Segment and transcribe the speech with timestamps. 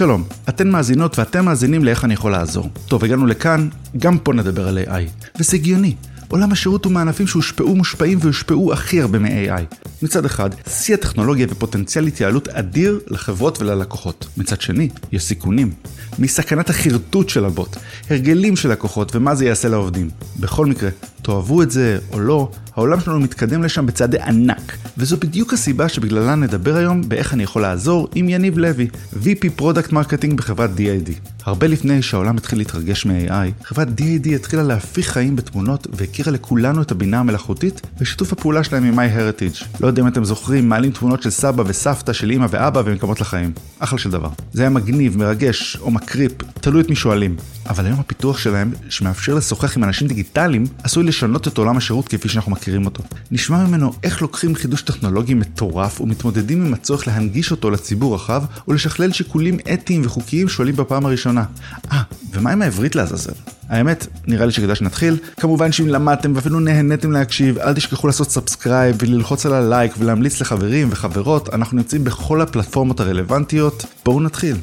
[0.00, 2.70] שלום, אתן מאזינות ואתם מאזינים לאיך אני יכול לעזור.
[2.88, 3.68] טוב, הגענו לכאן,
[3.98, 5.28] גם פה נדבר על AI.
[5.38, 5.94] וזה הגיוני.
[6.28, 9.89] עולם השירות הוא מענפים שהושפעו, מושפעים ויושפעו הכי הרבה מ-AI.
[10.02, 14.26] מצד אחד, שיא הטכנולוגיה ופוטנציאל התייעלות אדיר לחברות וללקוחות.
[14.36, 15.72] מצד שני, יש סיכונים.
[16.18, 17.76] סכנת החרטוט של הבוט,
[18.10, 20.10] הרגלים של לקוחות ומה זה יעשה לעובדים.
[20.40, 20.90] בכל מקרה,
[21.22, 26.34] תאהבו את זה או לא, העולם שלנו מתקדם לשם בצעדי ענק, וזו בדיוק הסיבה שבגללה
[26.34, 31.10] נדבר היום באיך אני יכול לעזור עם יניב לוי, VP product marketing בחברת D-ID.
[31.44, 36.90] הרבה לפני שהעולם התחיל להתרגש מ-AI, חברת DID התחילה להפיך חיים בתמונות והכירה לכולנו את
[36.90, 39.64] הבינה המלאכותית ושיתוף הפעולה שלהם עם MyHeritage.
[39.80, 43.52] לא יודע אם אתם זוכרים, מעלים תמונות של סבא וסבתא, של אמא ואבא ומקומות לחיים.
[43.78, 44.28] אחלה של דבר.
[44.52, 47.36] זה היה מגניב, מרגש או מקריפ, תלוי את מי שואלים.
[47.68, 52.28] אבל היום הפיתוח שלהם, שמאפשר לשוחח עם אנשים דיגיטליים, עשוי לשנות את עולם השירות כפי
[52.28, 53.02] שאנחנו מכירים אותו.
[53.30, 59.12] נשמע ממנו איך לוקחים חידוש טכנולוגי מטורף ומתמודדים עם הצורך להנגיש אותו לציבור רחב ולשכלל
[59.12, 61.44] שיקולים אתיים וחוקיים שעולים בפעם הראשונה.
[61.92, 63.59] אה, ומה עם העברית לעזאזל?
[63.70, 65.16] האמת, נראה לי שכדאי שנתחיל.
[65.36, 70.88] כמובן שאם למדתם ואפילו נהניתם להקשיב, אל תשכחו לעשות subscribe וללחוץ על הלייק ולהמליץ לחברים
[70.90, 73.84] וחברות, אנחנו נמצאים בכל הפלטפורמות הרלוונטיות.
[74.04, 74.56] בואו נתחיל.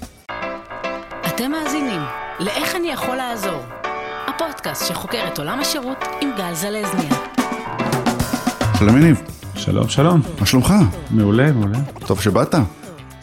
[1.28, 2.02] אתם מאזינים
[2.40, 3.62] ל"איך אני יכול לעזור",
[4.28, 7.16] הפודקאסט שחוקר את עולם השירות עם גל זלזניה.
[8.80, 9.22] שלום יניב,
[9.56, 10.22] שלום, שלום.
[10.40, 10.74] מה שלומך?
[11.12, 11.80] מעולה, מעולה.
[12.08, 12.56] טוב שבאת.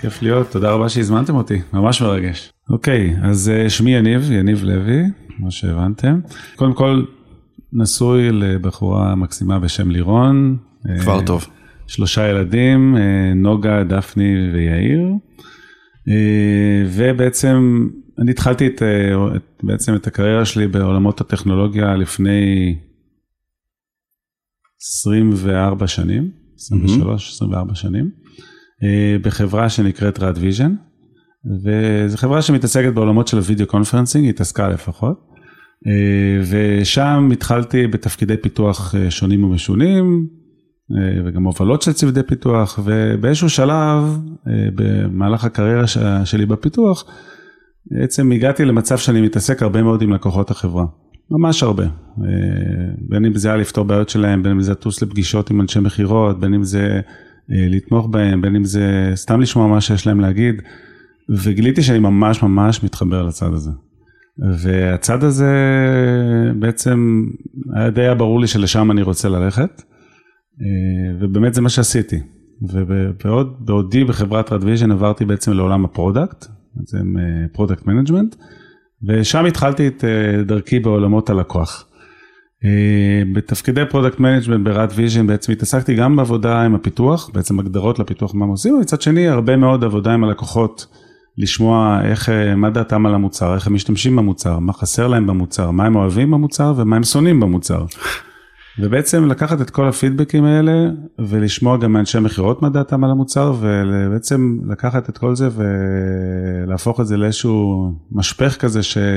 [0.00, 2.52] כיף להיות, תודה רבה שהזמנתם אותי, ממש מרגש.
[2.70, 5.02] אוקיי, אז אה, שמי יניב, יניב לוי,
[5.36, 6.20] כמו שהבנתם.
[6.56, 7.04] קודם כל,
[7.72, 10.56] נשוי לבחורה מקסימה בשם לירון.
[11.00, 11.46] כבר אה, טוב.
[11.86, 15.00] שלושה ילדים, אה, נוגה, דפני ויאיר.
[16.08, 18.82] אה, ובעצם אני התחלתי את,
[19.36, 22.76] את, בעצם את הקריירה שלי בעולמות הטכנולוגיה לפני
[24.82, 28.10] 24 שנים, 23, 24 שנים,
[29.22, 30.74] בחברה שנקראת RADVision,
[31.46, 35.34] וזו חברה שמתעסקת בעולמות של ה video conferencing, התעסקה לפחות,
[35.86, 40.26] אה, ושם התחלתי בתפקידי פיתוח אה, שונים ומשונים,
[40.92, 44.18] אה, וגם הובלות של צוותי פיתוח, ובאיזשהו שלב,
[44.74, 45.86] במהלך הקריירה
[46.24, 47.04] שלי בפיתוח,
[47.90, 50.84] בעצם הגעתי למצב שאני מתעסק הרבה מאוד עם לקוחות החברה,
[51.30, 51.84] ממש הרבה.
[53.08, 56.40] בין אם זה היה לפתור בעיות שלהם, בין אם זה לטוס לפגישות עם אנשי מכירות,
[56.40, 57.00] בין אם זה
[57.48, 60.62] לתמוך בהם, בין אם זה סתם לשמוע מה שיש להם להגיד,
[61.28, 63.70] וגיליתי שאני ממש ממש מתחבר לצד הזה.
[64.58, 65.52] והצד הזה
[66.58, 67.24] בעצם
[67.74, 69.82] היה די ברור לי שלשם אני רוצה ללכת,
[70.60, 72.20] אה, ובאמת זה מה שעשיתי.
[72.62, 77.14] ובעוד, בעודי בחברת RADVision עברתי בעצם לעולם ה product, בעצם
[77.52, 78.36] product management,
[79.08, 81.86] ושם התחלתי את אה, דרכי בעולמות הלקוח.
[82.64, 88.34] אה, בתפקידי product management ב RADVision בעצם התעסקתי גם בעבודה עם הפיתוח, בעצם הגדרות לפיתוח
[88.34, 90.86] מה עושים, ומצד שני הרבה מאוד עבודה עם הלקוחות,
[91.38, 95.70] לשמוע איך, אה, מה דעתם על המוצר, איך הם משתמשים במוצר, מה חסר להם במוצר,
[95.70, 97.84] מה הם אוהבים במוצר ומה הם שונאים במוצר.
[98.78, 100.72] ובעצם לקחת את כל הפידבקים האלה
[101.18, 105.48] ולשמוע גם מאנשי מכירות מה דעתם על המוצר ובעצם לקחת את כל זה
[106.66, 109.12] ולהפוך את זה לאיזשהו משפך כזה שבעצם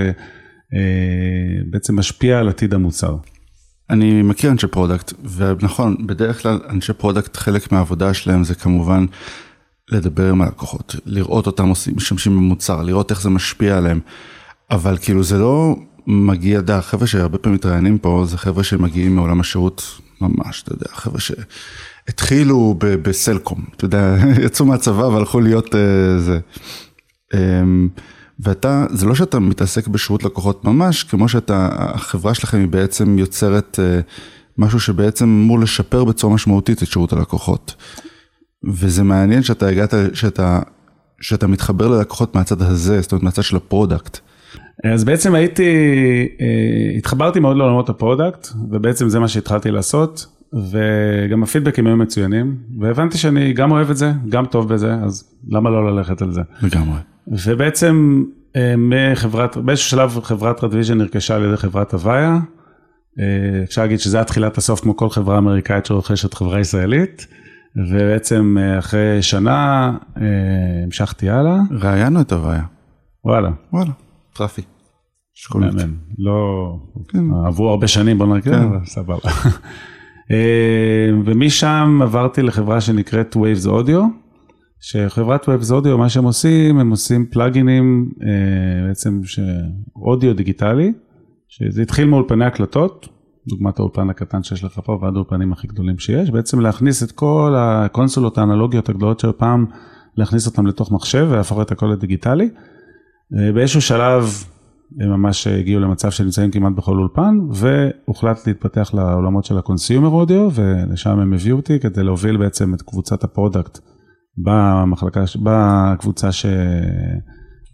[1.99, 3.15] משפיע על עתיד המוצר.
[3.89, 9.05] אני מכיר אנשי product, ונכון, בדרך כלל אנשי product, חלק מהעבודה שלהם זה כמובן
[9.91, 13.99] לדבר עם הלקוחות, לראות אותם עושים, משתמשים במוצר, לראות איך זה משפיע עליהם,
[14.71, 15.75] אבל כאילו זה לא
[16.07, 20.85] מגיע, יודע, חבר'ה שהרבה פעמים מתראיינים פה, זה חבר'ה שמגיעים מעולם השירות ממש, אתה יודע,
[20.91, 24.15] חבר'ה שהתחילו ב- בסלקום, אתה יודע,
[24.45, 25.77] יצאו מהצבא והלכו להיות uh,
[26.17, 26.39] זה.
[27.33, 27.37] Um,
[28.39, 33.79] ואתה, זה לא שאתה מתעסק בשירות לקוחות ממש, כמו שאתה, החברה שלכם היא בעצם יוצרת
[33.79, 34.03] uh,
[34.57, 37.75] משהו שבעצם אמור לשפר בצורה משמעותית את שירות הלקוחות.
[38.63, 40.59] וזה מעניין שאתה הגעת, שאתה,
[41.21, 44.19] שאתה מתחבר ללקוחות מהצד הזה, זאת אומרת מהצד של ה product.
[44.93, 45.63] אז בעצם הייתי,
[46.41, 52.55] אה, התחברתי מאוד לעולמות ה product, ובעצם זה מה שהתחלתי לעשות, וגם הפידבקים היו מצוינים,
[52.79, 56.41] והבנתי שאני גם אוהב את זה, גם טוב בזה, אז למה לא ללכת על זה?
[56.61, 56.99] לגמרי.
[57.45, 58.23] ובעצם
[58.55, 62.39] אה, מחברת, באיזשהו שלב חברת רדוויז'ן נרכשה על ידי חברת הוויה,
[63.19, 67.27] אה, אפשר להגיד שזה היה תחילת הסוף כמו כל חברה אמריקאית שרוכשת חברה ישראלית,
[67.77, 70.23] ובעצם אה, אחרי שנה אה,
[70.83, 72.63] המשכתי הלאה, ראיינו את הוויה.
[73.25, 73.49] וואלה.
[73.73, 73.91] וואלה,
[74.33, 74.61] טרפי.
[75.33, 75.73] שקולית.
[75.73, 76.73] מאמן, לא,
[77.07, 77.23] כן.
[77.45, 78.61] עברו הרבה שנים בוא נגיד, כן.
[78.61, 79.29] אבל סבבה.
[80.31, 84.01] אה, ומשם עברתי לחברה שנקראת Waves Audio,
[84.79, 88.11] שחברת Waves Audio, מה שהם עושים, הם עושים פלאגינים,
[88.87, 89.21] בעצם
[89.95, 90.93] אודיו דיגיטלי,
[91.47, 93.16] שזה התחיל מאולפני הקלטות,
[93.47, 97.55] דוגמת האולפן הקטן שיש לך פה ועד האולפנים הכי גדולים שיש, בעצם להכניס את כל
[97.57, 99.65] הקונסולות האנלוגיות הגדולות של פעם,
[100.17, 102.49] להכניס אותם לתוך מחשב ולהפוך את הכל לדיגיטלי.
[103.37, 104.43] אה, באיזשהו שלב
[104.99, 110.49] הם ממש הגיעו למצב שנמצאים כמעט בכל אולפן, והוחלט להתפתח לעולמות של ה consumer audio,
[110.53, 113.79] ולשם הם הביאו אותי כדי להוביל בעצם את קבוצת ה product
[114.37, 116.45] במחלקה, בקבוצה ש...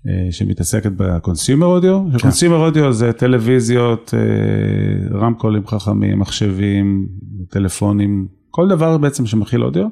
[0.08, 2.18] אה, שמתעסקת ב consumer audio, כן.
[2.18, 7.08] consumer audio זה טלוויזיות, אה, רמקולים חכמים, מחשבים,
[7.50, 9.88] טלפונים, כל דבר בעצם שמכיל אודיו,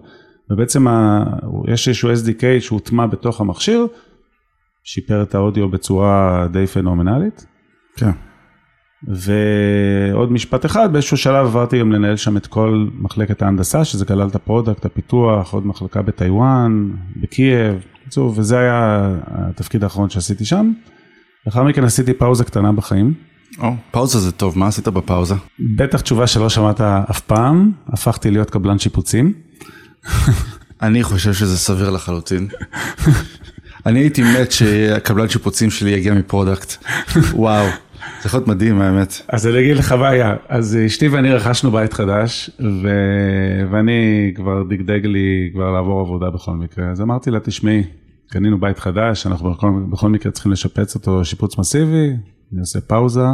[0.49, 1.23] ובעצם ה...
[1.67, 3.87] יש איזשהו SDK שהוטמע בתוך המכשיר,
[4.83, 7.45] שיפר את האודיו בצורה די פנומנלית.
[7.95, 8.11] כן.
[9.07, 14.27] ועוד משפט אחד, באיזשהו שלב עברתי גם לנהל שם את כל מחלקת ההנדסה, שזה כלל
[14.27, 20.71] את ה product, הפיתוח, עוד מחלקה בטיוואן, בקייב, בקיצור, וזה היה התפקיד האחרון שעשיתי שם.
[21.45, 23.13] לאחר מכן עשיתי פאוזה קטנה בחיים.
[23.59, 25.35] או, פאוזה זה טוב, מה עשית בפאוזה?
[25.75, 29.33] בטח תשובה שלא שמעת אף פעם, הפכתי להיות קבלן שיפוצים.
[30.81, 32.47] אני חושב שזה סביר לחלוטין.
[33.85, 36.83] אני הייתי מת שהקבלן שיפוצים שלי יגיע מ product.
[37.33, 37.67] וואו,
[38.25, 39.13] יכול להיות מדהים האמת.
[39.27, 42.89] אז אני אגיד לך בעיה, אז אשתי ואני רכשנו בית חדש, ו...
[43.71, 47.83] ואני כבר דגדג לי כבר לעבור עבודה בכל מקרה, אז אמרתי לה, תשמעי,
[48.29, 52.09] קנינו בית חדש, אנחנו בכל, בכל מקרה צריכים לשפץ אותו שיפוץ מסיבי,
[52.53, 53.25] אני עושה פאוזה,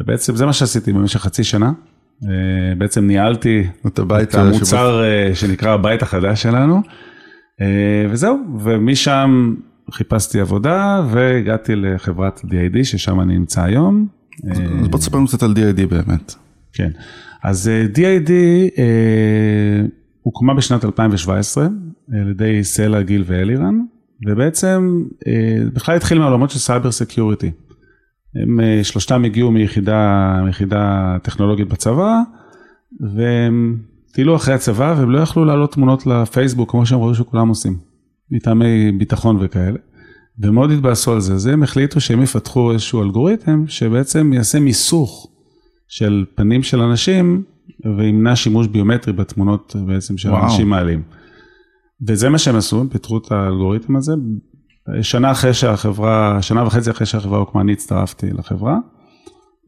[0.00, 1.72] ובעצם זה מה שעשיתי במשך חצי שנה.
[2.24, 5.34] אה, בעצם ניהלתי את, את המוצר שבא...
[5.34, 6.82] שנקרא הבית החדש שלנו,
[7.60, 9.54] אה, וזהו, ומשם
[9.92, 14.06] חיפשתי עבודה והגעתי לחברת DID ששם אני נמצא היום.
[14.50, 16.34] אז בוא תספר לנו קצת על DID באמת.
[16.72, 16.90] כן,
[17.42, 18.30] אז DID
[18.78, 19.86] אה,
[20.22, 21.66] הוקמה בשנת 2017
[22.12, 23.80] על ידי סלע, גיל ואלירן,
[24.26, 25.04] ובעצם
[25.72, 27.50] בכלל התחיל מהעולמות של cyber security.
[28.42, 32.20] הם שלושתם הגיעו מיחידה, מיחידה טכנולוגית בצבא,
[33.00, 33.78] והם
[34.12, 37.76] טיילו אחרי הצבא והם לא יכלו להעלות תמונות לפייסבוק כמו שהם ראו שכולם עושים,
[38.30, 39.78] מטעמי ביטחון וכאלה.
[40.38, 45.30] ומאוד התבאסו על זה, אז הם החליטו שהם יפתחו איזשהו אלגוריתם שבעצם יעשה מיסוך
[45.88, 47.42] של פנים של אנשים
[47.98, 51.02] וימנע שימוש ביומטרי בתמונות בעצם שאנשים מעלים.
[52.08, 54.12] וזה מה שהם עשו, הם פיתחו את האלגוריתם הזה.
[55.02, 58.78] שנה אחרי שהחברה, שנה וחצי אחרי שהחברה הוקמה, אני הצטרפתי לחברה.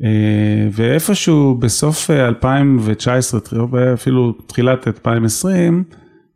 [0.05, 3.41] אה, ואיפשהו בסוף 2019,
[3.75, 5.85] אה, אפילו תחילת 2020,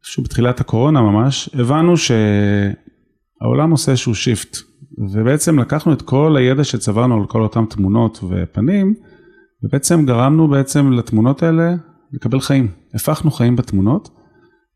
[0.00, 4.56] איפשהו בתחילת הקורונה ממש, הבנו שהעולם עושה איזשהו שיפט.
[4.99, 8.94] ובעצם לקחנו את כל הידע שצברנו על כל אותן תמונות ופנים,
[9.62, 11.75] ובעצם גרמנו בעצם לתמונות האלה
[12.12, 12.69] לקבל חיים.
[12.94, 14.11] הפכנו חיים בתמונות,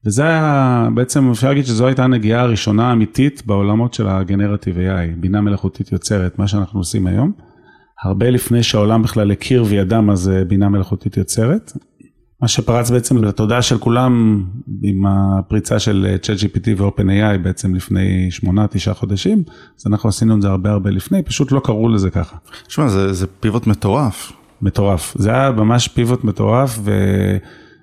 [0.06, 5.40] וזה היה, בעצם אפשר להגיד שזו הייתה הנגיעה הראשונה האמיתית בעולמות של הגנרטיב AI, בינה
[5.40, 7.32] מלאכותית יוצרת, מה שאנחנו עושים היום.
[8.02, 11.72] הרבה לפני שהעולם בכלל הכיר וידע מה זה בינה מלאכותית יוצרת.
[12.44, 14.44] מה שפרץ בעצם לתודעה של כולם
[14.82, 19.42] עם הפריצה של ChatGPT ו-OpenAI בעצם לפני שמונה, תשעה חודשים,
[19.78, 22.36] אז אנחנו עשינו את זה הרבה הרבה לפני, פשוט לא קראו לזה ככה.
[22.66, 24.32] תשמע, זה, זה פיבוט מטורף.
[24.62, 26.78] מטורף, זה היה ממש פיבוט מטורף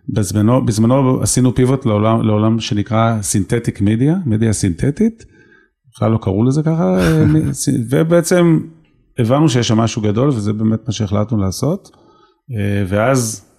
[0.10, 5.26] ובזמנו בזמנו עשינו פיבוט לעולם, לעולם שנקרא סינתטיק מדיה, מדיה סינתטית,
[5.94, 6.98] בכלל לא קראו לזה ככה,
[7.90, 8.60] ובעצם
[9.20, 11.90] הבנו שיש שם משהו גדול וזה באמת מה שהחלטנו לעשות.
[12.58, 13.51] אה, ואז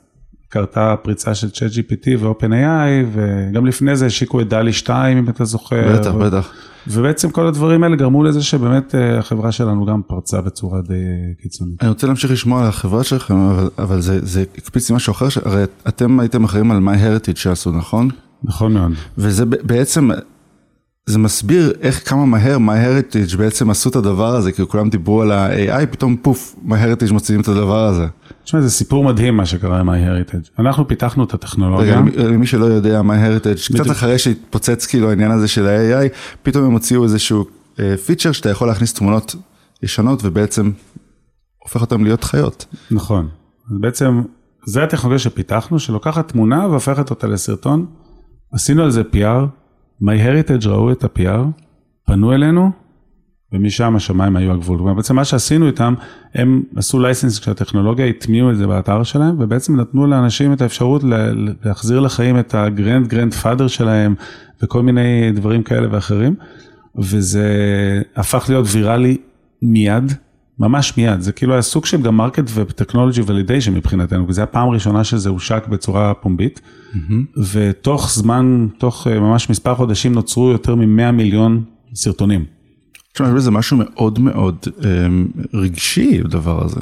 [0.52, 5.98] קרתה פריצה של ChatGPT ו-OpenAI, וגם לפני זה השיקו את דלי 2, אם אתה זוכר.
[5.98, 6.14] בטח.
[6.14, 6.52] בטח.
[6.86, 10.94] ובעצם כל הדברים האלה גרמו לזה שבאמת אה, החברה שלנו גם פרצה בצורה די
[11.42, 11.82] קיצונית.
[11.82, 15.26] אני רוצה להמשיך לשמוע על החברה שלכם, אבל, אבל זה, זה הקפיץ לי משהו אחר,
[15.44, 18.08] הרי אתם הייתם אחראים על MyHeritage שעשו, נכון?
[18.44, 18.92] נכון מאוד.
[19.18, 20.10] וזה בעצם,
[21.06, 25.32] זה מסביר איך כמה מהר MyHeritage בעצם עשו את הדבר הזה, כי כולם דיברו על
[25.32, 28.06] ה-AI, פתאום פוף, MyHeritage מוציאים את הדבר הזה.
[28.44, 30.48] תשמע, זה סיפור מדהים מה שקרה עם MyHeritage.
[30.58, 32.00] אנחנו פיתחנו את הטכנולוגיה.
[32.00, 36.08] רגע, למי שלא יודע, MyHeritage, קצת אחרי שהתפוצץ כאילו העניין הזה של ה-AI,
[36.42, 37.44] פתאום הם הוציאו איזשהו
[38.06, 39.34] פיצ'ר אה, שאתה יכול להכניס תמונות
[39.82, 40.70] ישנות ובעצם
[41.58, 42.66] הופך אותן להיות חיות.
[42.90, 43.28] נכון.
[43.70, 44.22] אז בעצם,
[44.66, 47.86] זה הטכנולוגיה שפיתחנו, שלוקחת תמונה והופכת אותה לסרטון.
[48.52, 49.61] עשינו על זה PR.
[50.02, 51.62] MyHeritage ראו את ה-PR,
[52.06, 52.70] פנו אלינו,
[53.52, 54.94] ומשם השמיים היו הגבול.
[54.94, 55.94] בעצם מה שעשינו איתם,
[56.34, 61.02] הם עשו לייסנס כשהטכנולוגיה, הטמיעו את זה באתר שלהם, ובעצם נתנו לאנשים את האפשרות
[61.64, 64.14] להחזיר לחיים את ה grand grandfather שלהם,
[64.62, 66.34] וכל מיני דברים כאלה ואחרים,
[66.96, 67.48] וזה
[68.16, 69.16] הפך להיות ויראלי
[69.62, 70.12] מיד.
[70.58, 74.42] ממש מיד, זה כאילו היה סוג של גם market ו technology validation מבחינתנו, כי זו
[74.42, 77.40] הפעם הראשונה שזה הושק בצורה פומבית, mm-hmm.
[77.52, 82.44] ותוך זמן, תוך אה, ממש מספר חודשים נוצרו יותר מ-100 מיליון סרטונים.
[83.14, 86.80] תשמע, בזה משהו מאוד מאוד אמ, רגשי בדבר הזה.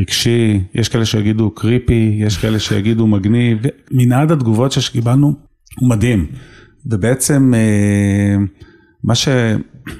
[0.00, 3.58] רגשי, יש כאלה שיגידו קריפי, יש כאלה שיגידו מגניב,
[3.90, 5.34] מנעד התגובות שקיבלנו
[5.80, 6.26] הוא מדהים.
[6.86, 8.36] ובעצם אה,
[9.04, 9.28] מה ש...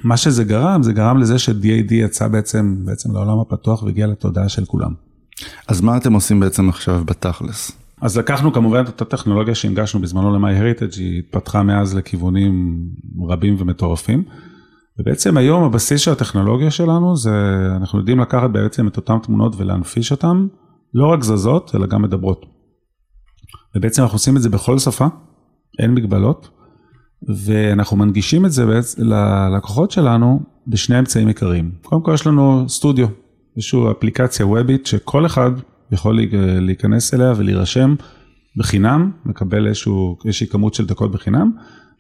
[0.05, 4.65] מה שזה גרם, זה גרם לזה ש-DAD יצא בעצם, בעצם לעולם הפתוח והגיע לתודעה של
[4.65, 4.93] כולם.
[5.69, 7.73] אז מה אתם עושים בעצם עכשיו בתכלס?
[8.01, 12.85] אז לקחנו כמובן את אותה טכנולוגיה שהנגשנו בזמנו ל-MyHeritage, היא התפתחה מאז לכיוונים
[13.29, 14.25] רבים ומטורפים.
[14.99, 17.31] ובעצם היום הבסיס של הטכנולוגיה שלנו זה,
[17.77, 20.47] אנחנו יודעים לקחת בעצם את אותן תמונות ולהנפיש אותן,
[20.95, 22.47] לא רק זזות, אלא גם מדברות.
[23.77, 25.07] ובעצם אנחנו עושים את זה בכל שפה,
[25.79, 26.49] אין מגבלות,
[27.23, 31.71] ואנחנו מנגישים את זה בעצם ללקוחות שלנו בשני אמצעים עיקריים.
[31.83, 33.07] קודם כל יש לנו סטודיו,
[33.57, 35.51] איזושהי אפליקציה וובית שכל אחד
[35.93, 36.21] יכול
[36.61, 37.95] להיכנס אליה ולהירשם
[38.57, 41.51] בחינם, מקבל איזשהו, איזושהי כמות של דקות בחינם,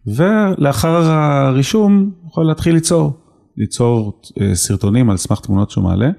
[0.06, 3.12] ולאחר הרישום יכול להתחיל ליצור,
[3.56, 6.10] ליצור אה, סרטונים על סמך תמונות שהוא מעלה.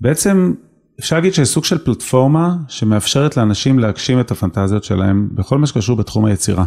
[0.00, 0.52] בעצם
[1.00, 5.96] אפשר להגיד שיש סוג של פלטפורמה שמאפשרת לאנשים להגשים את הפנטזיות שלהם בכל מה שקשור
[5.96, 6.64] בתחום היצירה.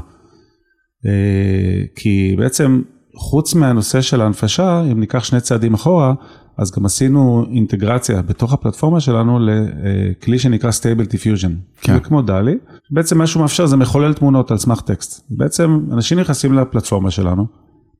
[1.05, 2.81] אה, כי בעצם
[3.15, 6.13] חוץ מהנושא של ההנפשה, אם ניקח שני צעדים אחורה,
[6.57, 11.51] אז גם עשינו אינטגרציה בתוך הפלטפורמה שלנו לכלי שנקרא Stable Diffusion.
[11.81, 11.93] כן.
[11.93, 12.57] זה כמו דלי,
[12.91, 15.25] בעצם מה שהוא מאפשר זה מחולל תמונות על סמך טקסט.
[15.29, 17.45] בעצם אנשים נכנסים לפלטפורמה שלנו,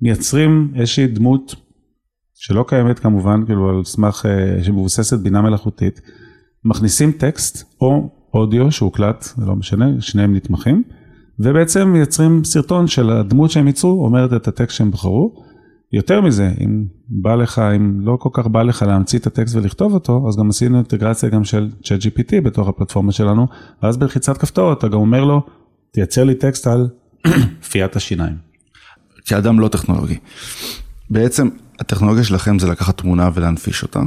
[0.02, 1.56] מייצרים איזושהי דמות
[2.36, 6.02] שלא קיימת כמובן, כאילו על סמך, אה, שמבוססת בינה מלאכותית,
[6.66, 10.84] מכניסים טקסט או אודיו שהוקלט, זה לא משנה, שניהם נתמכים,
[11.40, 15.44] ובעצם מייצרים סרטון של הדמות שהם ייצרו, אומרת את הטקסט שהם בחרו.
[15.94, 19.94] יותר מזה, אם בא לך, אם לא כל כך בא לך להמציא את הטקסט ולכתוב
[19.94, 23.48] אותו, אז גם עשינו אינטגרציה גם של ChatGPT בתוך הפלטפורמה שלנו,
[23.84, 25.42] ואז בלחיצת כפתור אתה גם אומר לו,
[25.92, 26.90] תייצר לי טקסט על
[27.70, 28.36] פיית השיניים.
[29.26, 30.18] כאדם לא טכנולוגי.
[31.10, 34.02] בעצם הטכנולוגיה שלכם זה לקחת תמונה ולהנפיש אותה,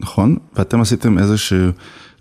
[0.00, 0.36] נכון?
[0.56, 1.70] ואתם עשיתם איזשהו,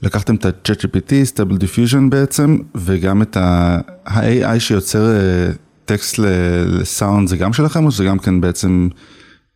[0.02, 5.52] לקחתם את ה-ChatGPT, Stable Diffusion בעצם, וגם את ה-AI שיוצר אה,
[5.86, 6.20] טקסט
[6.66, 8.88] לסאונד זה גם שלכם או שזה גם כן בעצם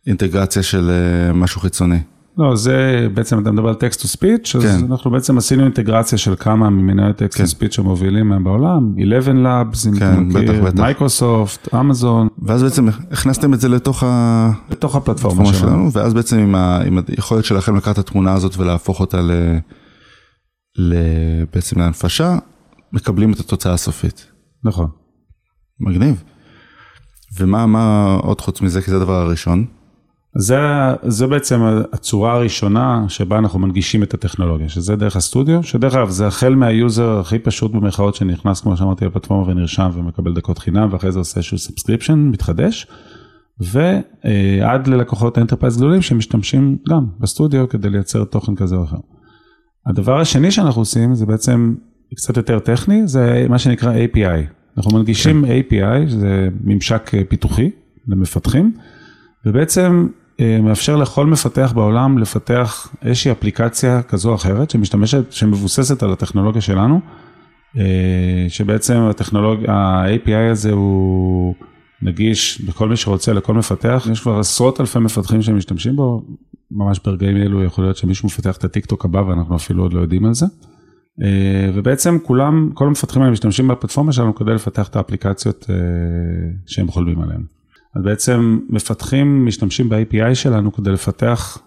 [0.06, 1.98] אינטגרציה של אה, משהו חיצוני?
[2.38, 4.86] לא, זה בעצם אתה מדבר על text to speech, אז כן.
[4.90, 10.28] אנחנו בעצם עשינו אינטגרציה של כמה ממנועי ה text to speech המובילים בעולם, ElevenLabs, כן,
[10.28, 10.80] בטח, בטח.
[10.80, 12.28] מייקרוסופט, אמזון.
[12.42, 14.50] ואז בעצם הכנסתם את זה לתוך, ה...
[14.70, 15.58] לתוך הפלטפורמה שלנו.
[15.58, 16.80] שלנו, ואז בעצם עם, ה...
[16.86, 19.30] עם היכולת שלכם לקחת את התמונה הזאת ולהפוך אותה ל...
[21.52, 22.36] בעצם להנפשה,
[22.92, 24.26] מקבלים את התוצאה הסופית.
[24.64, 24.88] נכון.
[25.80, 26.22] מגניב.
[27.38, 29.66] ומה מה עוד חוץ מזה, כי זה הדבר הראשון?
[30.36, 30.58] זה,
[31.02, 31.60] זה בעצם
[31.92, 36.75] הצורה הראשונה שבה אנחנו מנגישים את הטכנולוגיה, שזה דרך הסטודיו, שדרך אגב זה החל מה
[36.75, 41.36] user הכי פשוט במרכאות שנכנס, כמו שאמרתי, לפלטפורמה ונרשם ומקבל דקות חינם, ואחרי זה עושה
[41.36, 42.86] איזשהו subscription, מתחדש,
[43.60, 48.96] ועד ללקוחות enterprise גדולים שמשתמשים גם בסטודיו כדי לייצר תוכן כזה או אחר.
[49.86, 51.74] הדבר השני שאנחנו עושים זה בעצם
[52.16, 54.46] קצת יותר טכני, זה מה שנקרא API,
[54.76, 55.60] אנחנו מנגישים כן.
[55.60, 57.70] API, זה ממשק אה, פיתוחי
[58.08, 58.72] למפתחים,
[59.46, 60.08] ובעצם
[60.40, 66.60] אה, מאפשר לכל מפתח בעולם לפתח איזושהי אפליקציה כזו או אחרת, שמשתמשת, שמבוססת על הטכנולוגיה
[66.60, 67.00] שלנו,
[67.78, 71.54] אה, שבעצם הטכנולוגיה, ה-API הזה הוא
[72.02, 76.22] נגיש לכל מי שרוצה, לכל מפתח, יש כבר עשרות אלפי מפתחים שמשתמשים בו,
[76.74, 80.24] ממש ברגעים אלו יכול להיות שמישהו מפתח את הטיקטוק הבא ואנחנו אפילו עוד לא יודעים
[80.24, 80.46] על זה.
[81.22, 85.74] אה, ובעצם כולם, כל המפתחים האלה משתמשים בפלטפורמה שלנו כדי לפתח את האפליקציות אה,
[86.66, 87.42] שהם חולמים עליהן.
[87.96, 91.58] אז בעצם מפתחים משתמשים ב-API שלנו כדי לפתח,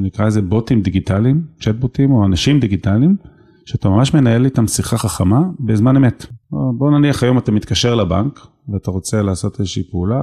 [0.00, 3.16] נקרא לזה בוטים דיגיטליים, צ'אט בוטים או אנשים דיגיטליים,
[3.64, 6.26] שאתה ממש מנהל איתם שיחה חכמה בזמן אמת.
[6.50, 10.22] בוא נניח היום אתה מתקשר לבנק ואתה רוצה לעשות איזושהי פעולה,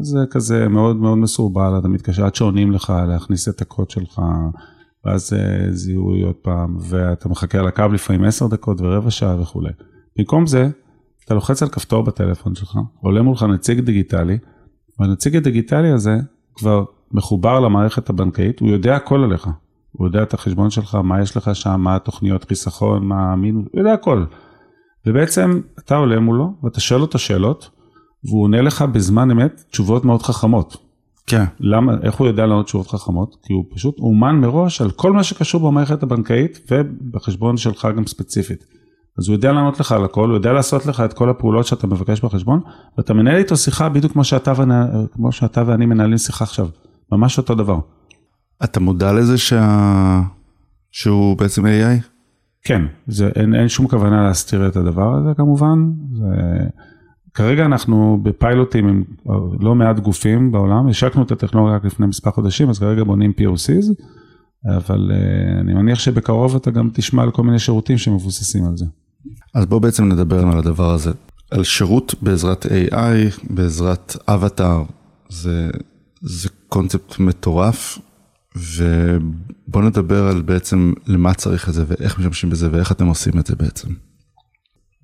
[0.00, 4.20] זה כזה מאוד מאוד מסורבל, אתה מתקשר עד שעונים לך להכניס את הקוד שלך.
[5.04, 9.70] ואז אה, זיהוי עוד פעם, ואתה מחכה על הקו לפעמים 10 דקות ורבע שעה וכולי.
[10.18, 10.68] במקום זה,
[11.24, 14.38] אתה לוחץ על כפתור בטלפון שלך, עולה מולך נציג דיגיטלי,
[14.98, 16.16] והנציג הדיגיטלי הזה
[16.54, 19.48] כבר מחובר למערכת הבנקאית, הוא יודע הכל עליך.
[19.92, 23.80] הוא יודע את החשבון שלך, מה יש לך שם, מה התוכניות חיסכון, מה המינוס, הוא
[23.80, 24.24] יודע הכל.
[25.06, 27.70] ובעצם אתה עולה מולו ואתה שואל אותו שאלות,
[28.24, 30.76] והוא עונה לך בזמן אמת תשובות מאוד חכמות.
[31.26, 31.44] כן.
[31.60, 33.36] למה, איך הוא יודע לענות תשובות חכמות?
[33.42, 38.64] כי הוא פשוט אומן מראש על כל מה שקשור במערכת הבנקאית ובחשבון שלך גם ספציפית.
[39.18, 41.86] אז הוא יודע לענות לך על הכל, הוא יודע לעשות לך את כל הפעולות שאתה
[41.86, 42.60] מבקש בחשבון,
[42.98, 46.68] ואתה מנהל איתו שיחה בדיוק כמו שאתה, ונה, כמו שאתה ואני מנהלים שיחה עכשיו,
[47.12, 47.78] ממש אותו דבר.
[48.64, 50.20] אתה מודע לזה שה...
[50.90, 52.02] שהוא בעצם AI?
[52.62, 55.78] כן, זה, אין, אין שום כוונה להסתיר את הדבר הזה כמובן.
[56.12, 56.24] זה...
[57.34, 59.04] כרגע אנחנו בפיילוטים עם
[59.60, 64.02] לא מעט גופים בעולם, השקנו את הטכנולוגיה רק לפני מספר חודשים, אז כרגע בונים POCs,
[64.76, 68.84] אבל uh, אני מניח שבקרוב אתה גם תשמע על כל מיני שירותים שמבוססים על זה.
[69.54, 71.10] אז בוא בעצם נדבר על הדבר הזה,
[71.50, 74.82] על שירות בעזרת AI, בעזרת אבטאר,
[75.28, 75.70] זה,
[76.20, 77.98] זה קונספט מטורף,
[78.56, 83.46] ובוא נדבר על בעצם למה צריך את זה ואיך משתמשים בזה ואיך אתם עושים את
[83.46, 83.88] זה בעצם.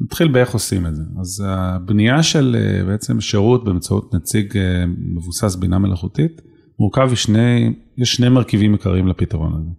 [0.00, 1.02] נתחיל באיך עושים את זה.
[1.20, 6.40] אז הבנייה של אה, בעצם שירות באמצעות נציג אה, מבוסס בינה מלאכותית,
[6.78, 9.70] מורכב משני, יש שני מרכיבים עיקריים לפתרון הזה.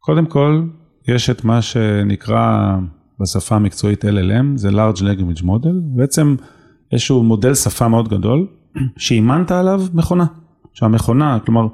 [0.00, 0.62] קודם כל,
[1.08, 2.76] יש את מה שנקרא
[3.20, 6.36] בשפה המקצועית LLM, זה large language model, בעצם
[6.92, 8.46] איזשהו מודל שפה מאוד גדול,
[8.96, 10.26] שאימנת עליו מכונה.
[10.74, 11.66] שהמכונה, כלומר,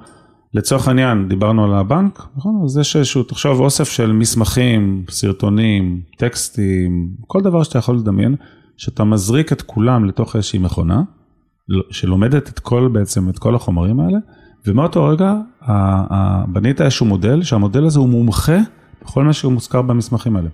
[0.54, 2.60] לצורך העניין, דיברנו על הבנק, נכון?
[2.64, 8.36] אז יש איזשהו, תחשוב, אוסף של מסמכים, סרטונים, טקסטים, כל דבר שאתה יכול לדמיין,
[8.76, 11.02] שאתה מזריק את כולם לתוך איזושהי מכונה,
[11.90, 14.18] שלומדת את כל, בעצם, את כל החומרים האלה,
[14.66, 15.34] ומאותו רגע
[16.48, 18.58] בנית איזשהו מודל, שהמודל הזה הוא מומחה
[19.02, 20.48] בכל מה שהוא מוזכר במסמכים האלה.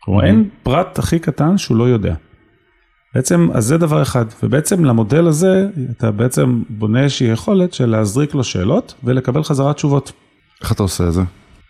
[0.00, 2.14] כלומר, אין פרט הכי קטן שהוא לא יודע.
[3.14, 8.34] בעצם, אז זה דבר אחד, ובעצם למודל הזה, אתה בעצם בונה איזושהי יכולת של להזריק
[8.34, 10.12] לו שאלות ולקבל חזרה תשובות.
[10.62, 11.22] איך אתה עושה את זה?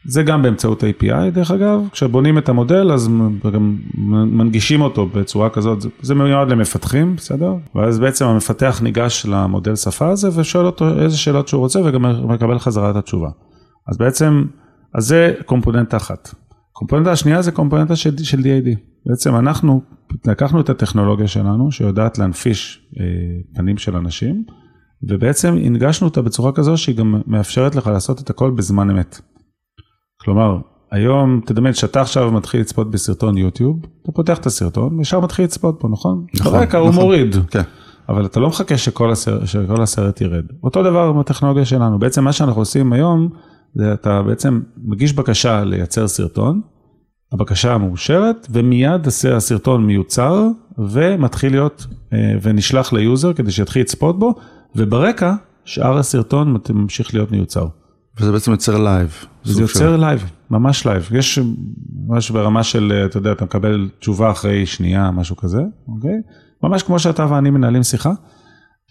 [0.07, 3.09] זה גם באמצעות API דרך אגב, כשבונים את המודל אז
[3.53, 3.77] גם
[4.09, 7.55] מנגישים אותו בצורה כזאת, זה מיועד למפתחים, בסדר?
[7.75, 12.59] ואז בעצם המפתח ניגש למודל שפה הזה ושואל אותו איזה שאלות שהוא רוצה וגם מקבל
[12.59, 13.29] חזרה את התשובה.
[13.89, 14.45] אז בעצם,
[14.95, 16.35] אז זה קומפוננטה אחת.
[16.73, 18.79] קומפוננטה השנייה זה קומפוננטה של, של DAD.
[19.07, 19.83] בעצם אנחנו
[20.27, 23.05] לקחנו את הטכנולוגיה שלנו שיודעת להנפיש אה,
[23.55, 24.45] פנים של אנשים,
[25.09, 29.21] ובעצם הנגשנו אותה בצורה כזו שהיא גם מאפשרת לך לעשות את הכל בזמן אמת.
[30.21, 30.59] כלומר,
[30.91, 35.83] היום, תדמיין שאתה עכשיו מתחיל לצפות בסרטון יוטיוב, אתה פותח את הסרטון, וישר מתחיל לצפות
[35.83, 36.27] בו, נכון?
[36.35, 36.53] נכון.
[36.53, 36.95] ברקע נכון.
[36.95, 37.37] הוא מוריד.
[37.51, 37.63] כן.
[38.09, 40.45] אבל אתה לא מחכה שכל הסרט, שכל הסרט ירד.
[40.65, 43.29] אותו דבר עם הטכנולוגיה שלנו, בעצם מה שאנחנו עושים היום,
[43.75, 46.61] זה אתה בעצם מגיש בקשה לייצר סרטון,
[47.33, 50.47] הבקשה מאושרת, ומיד הסרטון מיוצר,
[50.79, 54.35] ומתחיל להיות, אה, ונשלח ל user כדי שיתחיל לצפות בו,
[54.77, 57.67] וברקע שאר הסרטון ממשיך להיות מיוצר.
[58.21, 59.25] וזה בעצם יוצר live.
[59.45, 61.09] זה יוצר live, ממש live.
[61.13, 61.39] יש
[62.07, 66.21] ממש ברמה של, אה, אתה יודע, אתה מקבל תשובה אחרי שנייה, משהו כזה, אוקיי?
[66.63, 68.13] ממש כמו שאתה ואני מנהלים שיחה.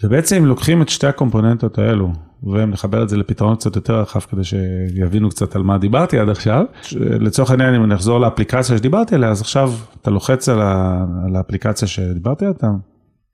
[0.04, 2.12] ובעצם לוקחים את שתי הקומפוננטות האלו,
[2.52, 6.66] ונחבר את זה לפתרון קצת יותר רחב כדי שיבינו קצת על מה דיברתי עד עכשיו.
[6.96, 11.36] לצורך העניין, אם אני אחזור לאפליקציה שדיברתי עליה, אז עכשיו אתה לוחץ על, ה, על
[11.36, 12.68] האפליקציה שדיברתי עליה, אתה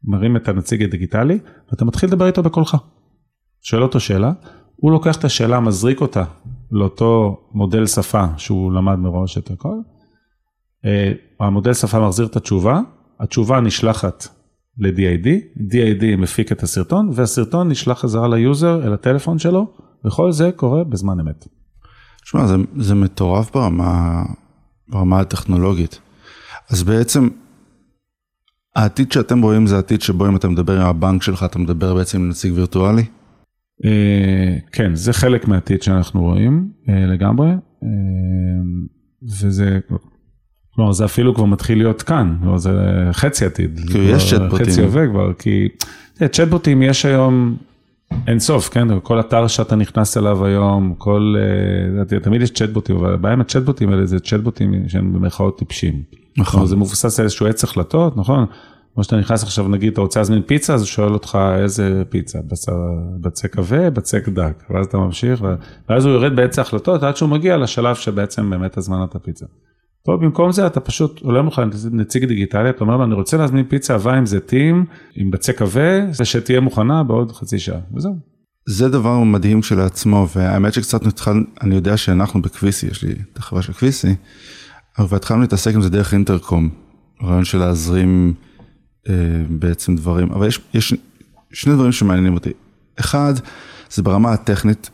[0.03, 1.39] מרים את הנציג הדיגיטלי,
[1.71, 2.77] ואתה מתחיל לדבר איתו בקולך.
[3.61, 4.31] שואל אותו שאלה,
[4.75, 6.23] הוא לוקח את השאלה, מזריק אותה
[6.71, 9.75] לאותו מודל שפה שהוא למד מראש את הכל.
[10.85, 12.79] אה, המודל שפה מחזיר את התשובה,
[13.19, 14.27] התשובה נשלחת
[14.79, 15.27] ל-DID,
[15.71, 19.67] DID מפיק את הסרטון, והסרטון נשלח חזרה ל user אל הטלפון שלו,
[20.05, 21.47] וכל זה קורה בזמן אמת.
[22.23, 24.23] תשמע, זה, זה מטורף ברמה,
[24.87, 25.99] ברמה הטכנולוגית.
[26.69, 27.29] אז בעצם,
[28.75, 32.17] העתיד שאתם רואים זה העתיד שבו אם אתה מדבר עם הבנק שלך, אתה מדבר בעצם
[32.17, 33.03] עם נציג וירטואלי?
[33.85, 37.49] אה, כן, זה חלק מהעתיד שאנחנו רואים אה, לגמרי,
[37.83, 37.89] אה,
[39.41, 39.79] וזה
[40.79, 42.71] כלומר זה אפילו כבר מתחיל להיות כאן, כלומר זה
[43.11, 43.79] חצי עתיד.
[43.89, 44.65] כאילו יש צ'טבוטים.
[44.65, 45.67] חצי הווה כבר, כי
[46.31, 47.55] צ'טבוטים יש היום
[48.27, 48.87] אין סוף, כן?
[49.03, 51.35] כל אתר שאתה נכנס אליו היום, כל,
[52.11, 56.01] אה, תמיד יש צ'טבוטים, אבל הבעיה עם הצ'טבוטים האלה זה צ'טבוטים שהם במרכאות טיפשים.
[56.37, 56.67] נכון.
[56.67, 58.45] זה מבוסס על איזשהו עץ החלטות, נכון?
[58.93, 62.39] כמו שאתה נכנס עכשיו, נגיד, אתה רוצה להזמין פיצה, אז הוא שואל אותך איזה פיצה,
[62.47, 62.71] בצק
[63.21, 65.43] בצק עבה, בצק דק, ואז אתה ממשיך,
[65.89, 69.45] ואז הוא יורד בעץ ההחלטות עד שהוא מגיע לשלב שבעצם באמת הזמנת פיצה.
[70.03, 73.65] פה במקום זה אתה פשוט עולה לך נציג דיגיטלי, אתה אומר לו אני רוצה להזמין
[73.69, 74.85] פיצה עבה עם זיתים,
[75.15, 78.15] עם בצק עבה, ושתהיה מוכנה בעוד חצי שעה, וזהו.
[78.65, 83.61] זה דבר מדהים כשלעצמו, והאמת שקצת נתחל, אני יודע שאנחנו בקוויסי, יש לי את החברה
[83.61, 84.15] של קוויסי,
[84.99, 86.69] אבל התחלנו להתעסק עם זה דרך אינטרקום,
[87.23, 88.33] רעיון של להזרים
[89.09, 89.13] אה,
[89.49, 90.93] בעצם דברים, אבל יש, יש
[91.53, 92.51] שני דברים שמעניינים אותי.
[92.99, 93.33] אחד,
[93.89, 94.89] זה ברמה הטכנית,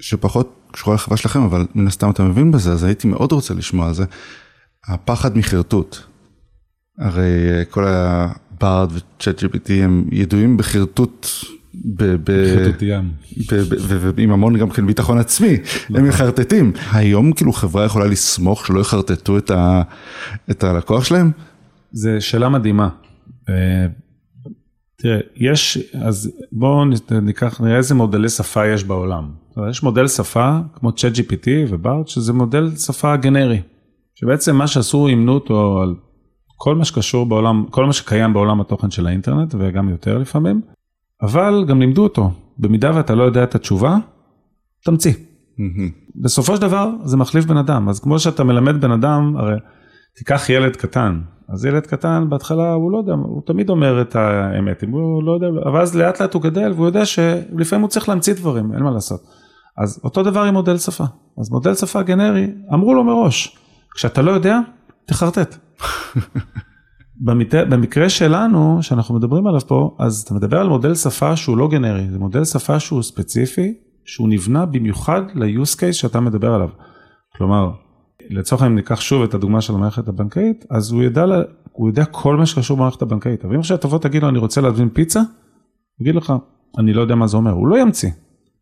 [0.00, 3.86] שפחות קשורה לחברה שלכם, אבל מן הסתם אתה מבין בזה, אז הייתי מאוד רוצה לשמוע
[3.86, 4.04] על זה.
[4.86, 5.96] הפחד מחרטוט.
[6.98, 11.26] הרי כל הברד וצ'אט GPT הם ידועים בחרטוט.
[14.16, 15.56] ועם המון גם כן ביטחון עצמי, הם
[15.90, 16.08] נכון.
[16.08, 16.72] מחרטטים.
[16.92, 19.38] היום כאילו חברה יכולה לסמוך שלא יחרטטו
[20.50, 21.30] את הלקוח שלהם?
[21.92, 22.88] זו שאלה מדהימה.
[23.48, 23.86] אה,
[24.96, 26.84] תראה, יש, אז בואו
[27.22, 29.30] ניקח, נראה איזה מודלי שפה יש בעולם.
[29.70, 33.60] יש מודל שפה כמו ChatGPT ובארט, שזה מודל שפה גנרי,
[34.20, 35.94] שבעצם מה שעשו, אימנו אותו על
[36.56, 40.60] כל מה שקשור בעולם, כל מה שקיים בעולם התוכן של האינטרנט, וגם יותר לפעמים,
[41.22, 43.96] אבל גם לימדו אותו, במידה ואתה לא יודע את התשובה,
[44.84, 45.12] תמציא.
[45.12, 46.20] Mm-hmm.
[46.22, 49.56] בסופו של דבר זה מחליף בן אדם, אז כמו שאתה מלמד בן אדם, הרי
[50.16, 54.84] תיקח ילד קטן, אז ילד קטן בהתחלה הוא לא יודע, הוא תמיד אומר את האמת,
[54.92, 58.34] הוא לא יודע, אבל אז לאט לאט הוא גדל והוא יודע שלפעמים הוא צריך להמציא
[58.34, 59.20] דברים, אין מה לעשות.
[59.78, 61.04] אז אותו דבר עם מודל שפה,
[61.40, 63.58] אז מודל שפה גנרי, אמרו לו מראש,
[63.94, 64.58] כשאתה לא יודע,
[65.06, 65.56] תחרטט.
[67.70, 72.06] במקרה שלנו, שאנחנו מדברים עליו פה, אז אתה מדבר על מודל שפה שהוא לא גנרי,
[72.10, 73.74] זה מודל שפה שהוא ספציפי,
[74.04, 76.68] שהוא נבנה במיוחד ל-use case שאתה מדבר עליו.
[77.36, 77.70] כלומר,
[78.30, 81.24] לצורך העניין ניקח שוב את הדוגמה של המערכת הבנקאית, אז הוא ידע,
[81.72, 83.44] הוא יודע כל מה שקשור במערכת הבנקאית.
[83.44, 85.26] אבל אם עכשיו תבוא תגיד לו אני רוצה להזמין פיצה, הוא
[86.00, 86.32] יגיד לך,
[86.78, 88.10] אני לא יודע מה זה אומר, הוא לא ימציא.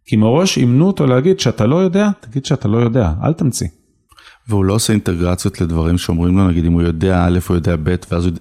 [0.05, 3.69] כי מראש אימנו אותו להגיד שאתה לא יודע, תגיד שאתה לא יודע, אל תמציא.
[4.49, 7.95] והוא לא עושה אינטגרציות לדברים שאומרים לו, נגיד אם הוא יודע א', הוא יודע ב',
[8.11, 8.33] ואז הוא...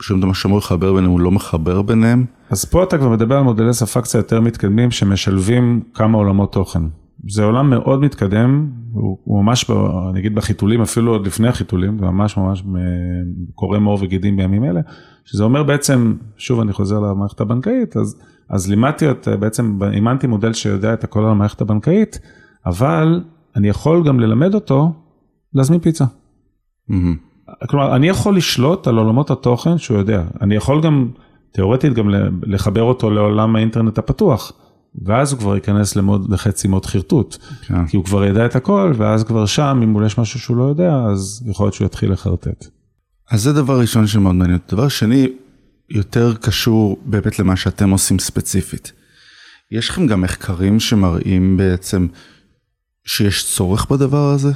[0.00, 2.24] שום דבר שאמור לחבר ביניהם, הוא לא מחבר ביניהם.
[2.50, 6.82] אז פה אתה כבר מדבר על מודלי שפה קצת יותר מתקדמים שמשלבים כמה עולמות תוכן.
[7.28, 9.70] זה עולם מאוד מתקדם, הוא, הוא ממש,
[10.10, 12.62] אני אגיד בחיתולים, אפילו עוד לפני החיתולים, זה ממש ממש
[13.54, 14.80] קורא מאור וגידים בימים אלה,
[15.24, 18.16] שזה אומר בעצם, שוב אני חוזר למערכת הבנקאית, אז,
[18.50, 22.18] אז לימדתי את, בעצם אימנתי מודל שיודע את הכל על המערכת הבנקאית,
[22.66, 23.20] אבל
[23.56, 24.92] אני יכול גם ללמד אותו
[25.54, 26.04] להזמין פיצה.
[26.90, 26.94] Mm-hmm.
[27.66, 31.08] כלומר, אני יכול לשלוט על עולמות התוכן שהוא יודע, אני יכול גם,
[31.52, 32.10] תיאורטית גם
[32.42, 34.52] לחבר אותו לעולם האינטרנט הפתוח.
[35.04, 37.36] ואז הוא כבר ייכנס למוד, לחצי מוד חרטוט,
[37.66, 37.86] כן.
[37.86, 40.94] כי הוא כבר ידע את הכל, ואז כבר שם, אם יש משהו שהוא לא יודע,
[40.94, 42.66] אז יכול להיות שהוא יתחיל לחרטט.
[43.30, 44.58] אז זה דבר ראשון שמאוד מעניין.
[44.70, 45.28] דבר שני,
[45.90, 48.92] יותר קשור באמת למה שאתם עושים ספציפית.
[49.70, 52.06] יש לכם גם מחקרים שמראים בעצם
[53.06, 54.52] שיש צורך בדבר הזה?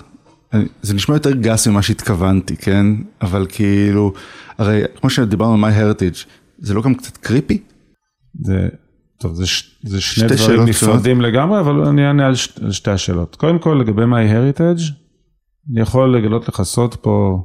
[0.83, 2.87] זה נשמע יותר גס ממה שהתכוונתי, כן?
[3.23, 4.13] אבל כאילו,
[4.59, 6.27] הרי כמו שדיברנו על MyHeritage,
[6.59, 7.63] זה לא גם קצת creepy?
[8.45, 8.69] זה
[9.19, 12.91] טוב, זה, ש, זה שני דברים נפרדים לגמרי, אבל אני אענה על, ש, על שתי
[12.91, 13.37] השאלות.
[13.37, 14.93] קודם כל, לגבי MyHeritage,
[15.73, 17.45] אני יכול לגלות לך סוד פה,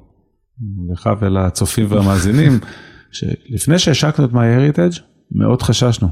[0.94, 2.60] לך ולצופים והמאזינים,
[3.12, 5.00] שלפני שהשקנו את MyHeritage,
[5.32, 6.08] מאוד חששנו.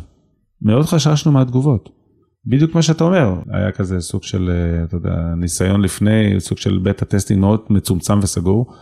[0.61, 2.00] מאוד חששנו מהתגובות.
[2.45, 6.79] בדיוק מה שאתה אומר, היה כזה סוג של, אה, אתה יודע, ניסיון לפני, סוג של
[6.83, 8.73] beta testing מאוד מצומצם וסגור,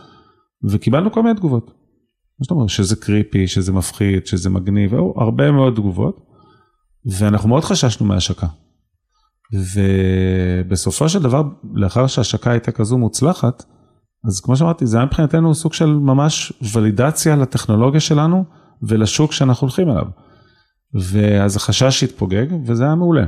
[0.64, 1.70] וקיבלנו כל מיני תגובות.
[2.42, 6.30] זאת אומרת, שזה קריפי, שזה מפחיד, שזה מגניב, הרבה מאוד תגובות.
[7.06, 8.46] ואנחנו מאוד חששנו מהשקה.
[9.52, 11.42] ובסופו של דבר,
[11.74, 13.64] לאחר שההשקה הייתה כזו מוצלחת,
[14.28, 18.44] אז כמו שאמרתי, זה היה מבחינתנו סוג של ממש ולידציה לטכנולוגיה שלנו
[18.82, 20.06] ולשוק שאנחנו הולכים אליו.
[20.94, 23.24] ואז החשש התפוגג, וזה היה מעולה.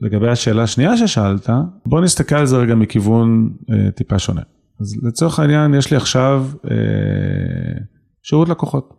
[0.00, 1.50] לגבי השאלה השנייה ששאלת,
[1.86, 4.42] בוא נסתכל על זה רגע מכיוון אה, טיפה שונה.
[4.80, 7.80] אז לצורך העניין, יש לי עכשיו אה,
[8.22, 8.94] שירות לקוחות,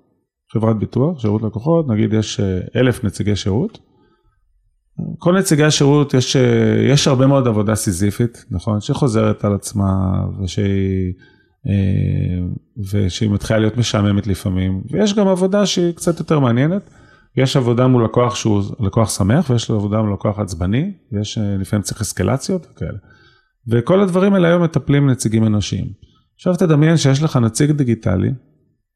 [0.53, 3.79] חברת ביטוח, שירות לקוחות, נגיד יש אה, אלף נציגי שירות,
[5.19, 6.37] כל נציגי השירות יש,
[6.89, 8.81] יש הרבה מאוד עבודה סיזיפית, נכון?
[8.81, 11.13] שחוזרת על עצמה ושהיא,
[11.67, 12.45] אה,
[12.91, 16.89] ושהיא מתחילה להיות משעממת לפעמים, ויש גם עבודה שהיא קצת יותר מעניינת.
[17.37, 21.57] יש עבודה מול לקוח שהוא לקוח שמח ויש לו עבודה מול לקוח עצבני, יש אה,
[21.57, 22.97] לפעמים צריך אסקלציות וכאלה.
[23.67, 25.87] וכל הדברים האלה היום מטפלים נציגים אנושיים.
[26.35, 28.31] עכשיו תדמיין שיש לך נציג דיגיטלי,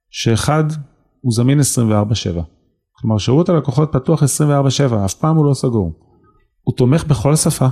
[0.10, 0.64] שאחד
[1.22, 2.42] הוא זמין 24/7.
[2.92, 6.00] כלומר, שירות הלקוחות פתוח 24/7, אף פעם הוא לא סגור.
[6.62, 7.68] הוא תומך בכל שפה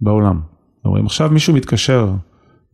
[0.00, 0.40] בעולם.
[0.82, 2.14] כלומר, אם עכשיו מישהו מתקשר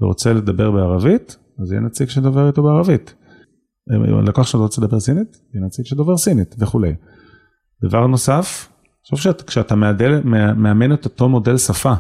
[0.00, 3.14] ורוצה לדבר בערבית, אז יהיה נציג שדובר איתו בערבית.
[3.96, 6.94] אם הלקוח שלו רוצה לדבר סינית, יהיה נציג שדובר סינית וכולי.
[7.84, 9.74] דבר נוסף, אני חושב שכשאתה
[10.54, 11.92] מאמן את אותו מודל שפה,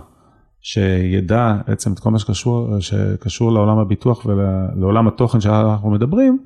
[0.60, 6.44] שידע בעצם את כל מה שקשור, שקשור לעולם הביטוח ולעולם התוכן שאנחנו מדברים,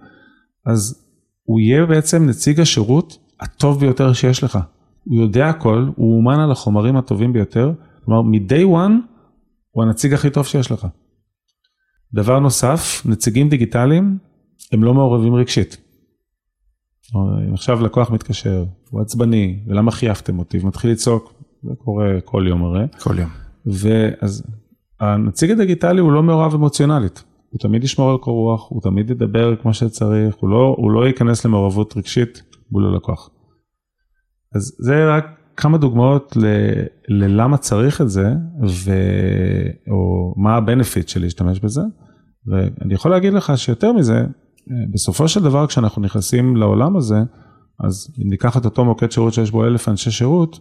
[0.67, 1.07] אז
[1.43, 4.59] הוא יהיה בעצם נציג השירות הטוב ביותר שיש לך.
[5.05, 7.73] הוא יודע הכל, הוא אומן על החומרים הטובים ביותר,
[8.05, 8.93] כלומר מ-day one
[9.71, 10.87] הוא הנציג הכי טוב שיש לך.
[12.15, 14.19] דבר נוסף, נציגים דיגיטליים
[14.73, 15.77] הם לא מעורבים רגשית.
[17.15, 22.65] אם עכשיו לקוח מתקשר, הוא עצבני, ולמה חייפתם אותי, ומתחיל לצעוק, זה קורה כל יום
[22.65, 22.85] הרי.
[23.01, 23.31] כל יום.
[23.67, 24.43] ואז
[25.01, 27.25] הנציג הדיגיטלי הוא לא מעורב אמוציונלית.
[27.51, 31.07] הוא תמיד ישמור על קור רוח, הוא תמיד ידבר כמו שצריך, הוא לא, הוא לא
[31.07, 33.31] ייכנס למעורבות רגשית מול הלקוח.
[34.55, 36.47] אז זה רק כמה דוגמאות ל,
[37.09, 38.35] ללמה צריך את זה,
[38.69, 38.93] ו,
[39.91, 41.83] או מה ה-benefit של להשתמש בזה.
[42.47, 44.25] ואני יכול להגיד לך שיותר מזה,
[44.93, 47.17] בסופו של דבר כשאנחנו נכנסים לעולם הזה,
[47.85, 50.59] אז אם ניקח את אותו מוקד שירות שיש בו אלף אנשי שירות,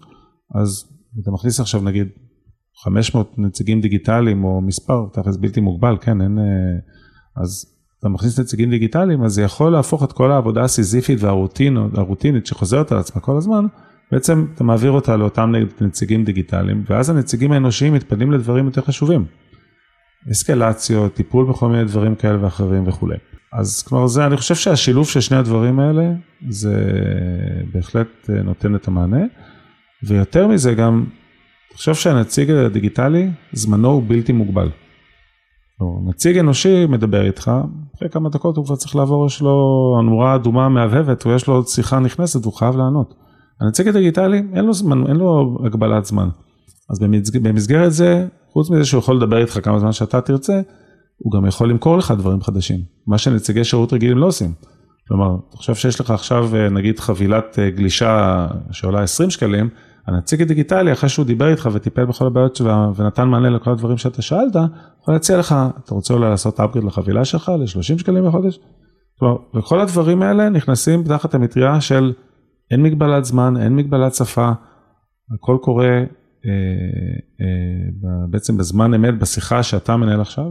[0.55, 0.85] אז
[1.21, 2.07] אתה מכניס עכשיו נגיד
[2.83, 6.37] 500 נציגים דיגיטליים או מספר, תכלס בלתי מוגבל, כן, אין...
[7.43, 7.65] אז
[7.99, 12.97] אתה מכניס נציגים דיגיטליים, אז זה יכול להפוך את כל העבודה הסיזיפית והרוטינית שחוזרת על
[12.97, 13.65] עצמה כל הזמן,
[14.11, 19.25] בעצם אתה מעביר אותה לאותם נציגים דיגיטליים, ואז הנציגים האנושיים מתפנים לדברים יותר חשובים.
[20.31, 23.17] אסקלציות, טיפול בכל מיני דברים כאלה ואחרים וכולי.
[23.53, 26.11] אז כבר זה, אני חושב שהשילוב של שני הדברים האלה,
[26.49, 26.75] זה
[27.73, 29.23] בהחלט אה, נותן את המענה.
[30.03, 31.05] ויותר מזה גם,
[31.69, 34.69] אני חושב שהנציג הדיגיטלי, זמנו הוא בלתי מוגבל.
[35.81, 37.51] או, נציג אנושי מדבר איתך,
[37.97, 41.67] אחרי כמה דקות הוא כבר צריך לעבור, יש לו הנורה אדומה מהבהבת, ויש לו עוד
[41.67, 43.13] שיחה נכנסת והוא חייב לענות.
[43.61, 46.29] הנציג הדיגיטלי, אין לו זמן, אין לו הגבלת זמן.
[46.89, 46.99] אז
[47.41, 50.61] במסגרת זה, חוץ מזה שהוא יכול לדבר איתך כמה זמן שאתה תרצה,
[51.17, 54.53] הוא גם יכול למכור לך דברים חדשים, מה שנציגי שירות רגילים לא עושים.
[55.07, 59.69] כלומר, אתה חושב שיש לך עכשיו אה, נגיד חבילת אה, גלישה שעולה 20 שקלים,
[60.07, 64.21] הנציג הדיגיטלי אחרי שהוא דיבר איתך וטיפל בכל הבעיות שלה ונתן מענה לכל הדברים שאתה
[64.21, 64.55] שאלת,
[65.01, 68.59] יכול להציע לך, אתה רוצה אולי לעשות upgrade לחבילה שלך ל-30 שקלים בחודש?
[69.19, 72.13] כלומר, וכל הדברים האלה נכנסים תחת המטריה של
[72.71, 74.51] אין מגבלת זמן, אין מגבלת שפה,
[75.33, 76.01] הכל קורה אה,
[77.41, 80.45] אה, בעצם בזמן אמת בשיחה שאתה מנהל עכשיו.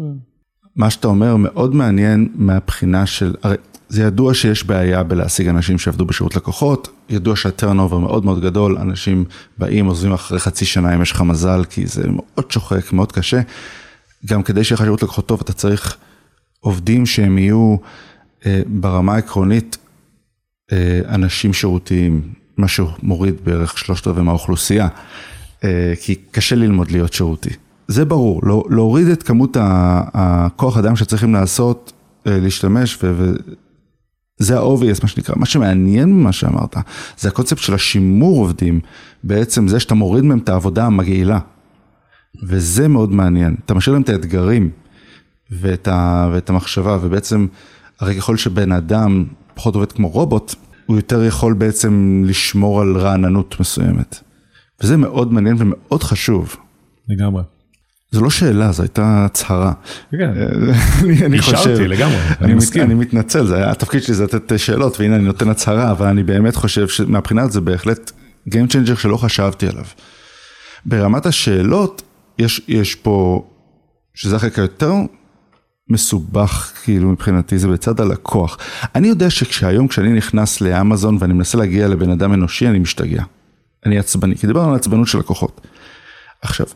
[0.77, 3.57] מה שאתה אומר מאוד מעניין מהבחינה של, הרי
[3.89, 9.25] זה ידוע שיש בעיה בלהשיג אנשים שעבדו בשירות לקוחות, ידוע שהטרנובר מאוד מאוד גדול, אנשים
[9.59, 13.41] באים, עוזבים אחרי חצי שנה אם יש לך מזל, כי זה מאוד שוחק, מאוד קשה.
[14.27, 15.97] גם כדי שיהיה לך שירות לקוחות טוב, אתה צריך
[16.61, 17.77] עובדים שהם יהיו
[18.47, 19.77] אה, ברמה העקרונית
[20.73, 22.23] אה, אנשים שירותיים,
[22.57, 24.89] מה שמוריד בערך שלושת רבעי מהאוכלוסייה,
[25.65, 27.51] אה, כי קשה ללמוד להיות שירותי.
[27.89, 31.93] זה ברור, לא, להוריד את כמות הכוח אדם שצריכים לעשות,
[32.27, 35.35] אה, להשתמש, וזה ה-obvious מה שנקרא.
[35.39, 36.77] מה שמעניין ממה שאמרת,
[37.19, 38.81] זה הקונספט של השימור עובדים,
[39.25, 41.39] בעצם זה שאתה מוריד מהם את העבודה המגעילה.
[42.43, 44.71] וזה מאוד מעניין, אתה משאיר להם את האתגרים
[45.51, 47.47] ואת, ה, ואת המחשבה, ובעצם,
[48.01, 50.55] הרי ככל שבן אדם פחות עובד כמו רובוט,
[50.87, 54.21] הוא יותר יכול בעצם לשמור על רעננות מסוימת.
[54.83, 56.57] וזה מאוד מעניין ומאוד חשוב.
[57.09, 57.43] לגמרי.
[58.15, 59.73] זו לא שאלה, זו הייתה הצהרה.
[60.11, 60.31] כן,
[61.27, 62.83] אני חושב, נשארתי לגמרי, אני מסכים.
[62.83, 66.23] אני מתנצל, זה היה התפקיד שלי זה לתת שאלות, והנה אני נותן הצהרה, אבל אני
[66.23, 68.13] באמת חושב שמבחינה הזאת זה בהחלט
[68.49, 69.85] Game Changer שלא חשבתי עליו.
[70.87, 72.03] ברמת השאלות,
[72.39, 73.47] יש, יש פה,
[74.15, 74.93] שזה החלק היותר
[75.91, 78.59] מסובך כאילו מבחינתי, זה בצד הלקוח.
[78.95, 83.23] אני יודע שכשהיום כשאני נכנס לאמזון ואני מנסה להגיע לבן אדם אנושי, אני משתגע.
[83.87, 85.61] אני עצבני, כי דיברנו על עצבנות של לקוחות.
[86.43, 86.67] עכשיו,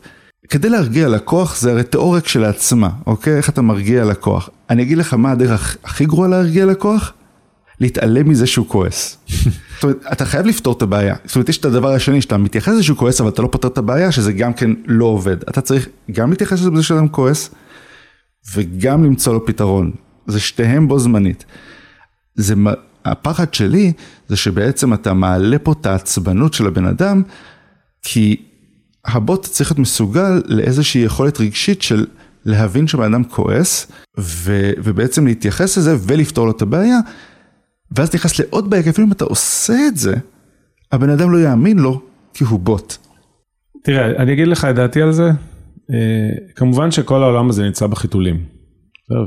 [0.49, 3.37] כדי להרגיע לקוח זה הרי תיאוריה כשלעצמה, אוקיי?
[3.37, 4.49] איך אתה מרגיע לקוח.
[4.69, 7.13] אני אגיד לך מה הדרך הכי גרועה להרגיע לקוח?
[7.79, 9.17] להתעלם מזה שהוא כועס.
[9.75, 11.15] זאת אומרת, אתה חייב לפתור את הבעיה.
[11.25, 13.67] זאת אומרת, יש את הדבר השני, שאתה מתייחס לזה שהוא כועס, אבל אתה לא פותר
[13.67, 15.37] את הבעיה, שזה גם כן לא עובד.
[15.43, 17.49] אתה צריך גם להתייחס לזה בזה שאדם כועס,
[18.55, 19.91] וגם למצוא לו פתרון.
[20.27, 21.45] זה שתיהם בו זמנית.
[22.35, 22.53] זה,
[23.05, 23.93] הפחד שלי,
[24.27, 27.21] זה שבעצם אתה מעלה פה את העצבנות של הבן אדם,
[28.01, 28.48] כי
[29.05, 32.05] הבוט צריך להיות מסוגל לאיזושהי יכולת רגשית של
[32.45, 36.99] להבין שבן אדם כועס, ו, ובעצם להתייחס לזה ולפתור לו את הבעיה,
[37.97, 40.15] ואז נכנס לעוד בעיה, כי אפילו אם אתה עושה את זה,
[40.91, 42.01] הבן אדם לא יאמין לו,
[42.33, 42.95] כי הוא בוט.
[43.83, 45.31] תראה, אני אגיד לך את דעתי על זה,
[45.91, 48.43] אה, כמובן שכל העולם הזה נמצא בחיתולים.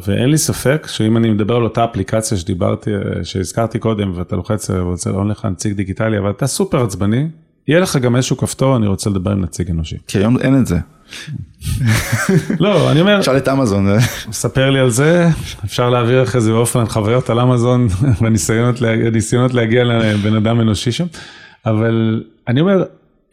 [0.06, 4.70] ואין לי ספק שאם אני מדבר על אותה אפליקציה שדיברתי, אה, שהזכרתי קודם, ואתה לוחץ
[4.70, 7.28] ורוצה לענות לך נציג דיגיטלי, אבל אתה סופר עצבני,
[7.68, 9.96] יהיה לך גם איזשהו כפתור, אני רוצה לדבר עם נציג אנושי.
[10.06, 10.78] כי היום אין את זה.
[12.60, 13.22] לא, אני אומר...
[13.22, 13.88] שאל את אמזון.
[13.88, 14.00] אה.
[14.32, 15.28] ספר לי על זה,
[15.64, 17.88] אפשר להעביר אחרי זה באופן חוויות על אמזון
[19.00, 21.06] בניסיונות להגיע לבן אדם אנושי שם,
[21.66, 22.84] אבל אני אומר,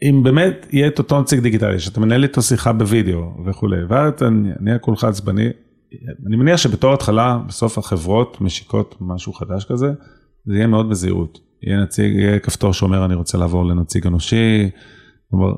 [0.02, 4.28] אם באמת יהיה את אותו נציג דיגיטלי, שאתה מנהל איתו שיחה בווידאו וכולי, ואתה
[4.60, 5.48] נהיה כולך עצבני,
[6.26, 9.92] אני מניח שבתור התחלה, בסוף החברות משיקות משהו חדש כזה,
[10.46, 11.38] זה יהיה מאוד בזהירות.
[11.62, 14.70] יהיה נציג, יהיה כפתור שאומר אני רוצה לעבור לנציג אנושי,
[15.30, 15.52] כלומר,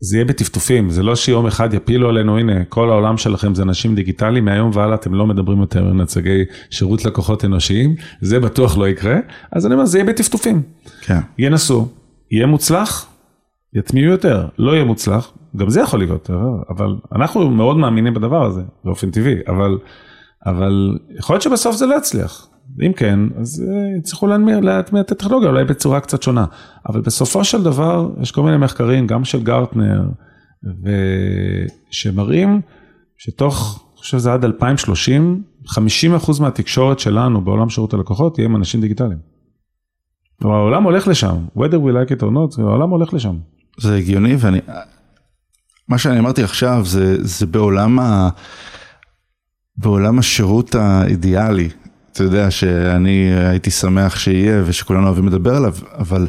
[0.00, 3.94] זה יהיה בטפטופים, זה לא שיום אחד יפילו עלינו, הנה, כל העולם שלכם זה אנשים
[3.94, 8.88] דיגיטליים, מהיום והלאה אתם לא מדברים יותר עם נציגי שירות לקוחות אנושיים, זה בטוח לא
[8.88, 9.16] יקרה,
[9.52, 10.62] אז אני אומר, זה יהיה בטפטופים.
[11.00, 11.18] כן.
[11.38, 11.88] ינסו,
[12.30, 13.06] יהיה מוצלח,
[13.74, 16.30] יטמיעו יותר, לא יהיה מוצלח, גם זה יכול להיות,
[16.68, 19.78] אבל אנחנו מאוד מאמינים בדבר הזה, באופן טבעי, אבל,
[20.46, 22.48] אבל יכול להיות שבסוף זה לא יצליח.
[22.86, 24.26] אם כן, אז אה, יצטרכו
[24.62, 26.44] להטמיע את הטכנולוגיה, אולי בצורה קצת שונה.
[26.88, 30.02] אבל בסופו של דבר, יש כל מיני מחקרים, גם של גרטנר,
[31.90, 32.60] שמראים
[33.18, 38.80] שתוך, אני חושב שזה עד 2030, 50% מהתקשורת שלנו בעולם שירות הלקוחות תהיה עם אנשים
[38.80, 39.18] דיגיטליים.
[40.40, 43.36] כלומר, העולם הולך לשם, whether we like it or not, העולם הולך לשם.
[43.80, 44.58] זה הגיוני, ואני,
[45.88, 48.28] מה שאני אמרתי עכשיו זה, זה בעולם, ה,
[49.76, 51.68] בעולם השירות האידיאלי,
[52.16, 56.28] אתה יודע שאני הייתי שמח שיהיה ושכולנו אוהבים לדבר עליו, אבל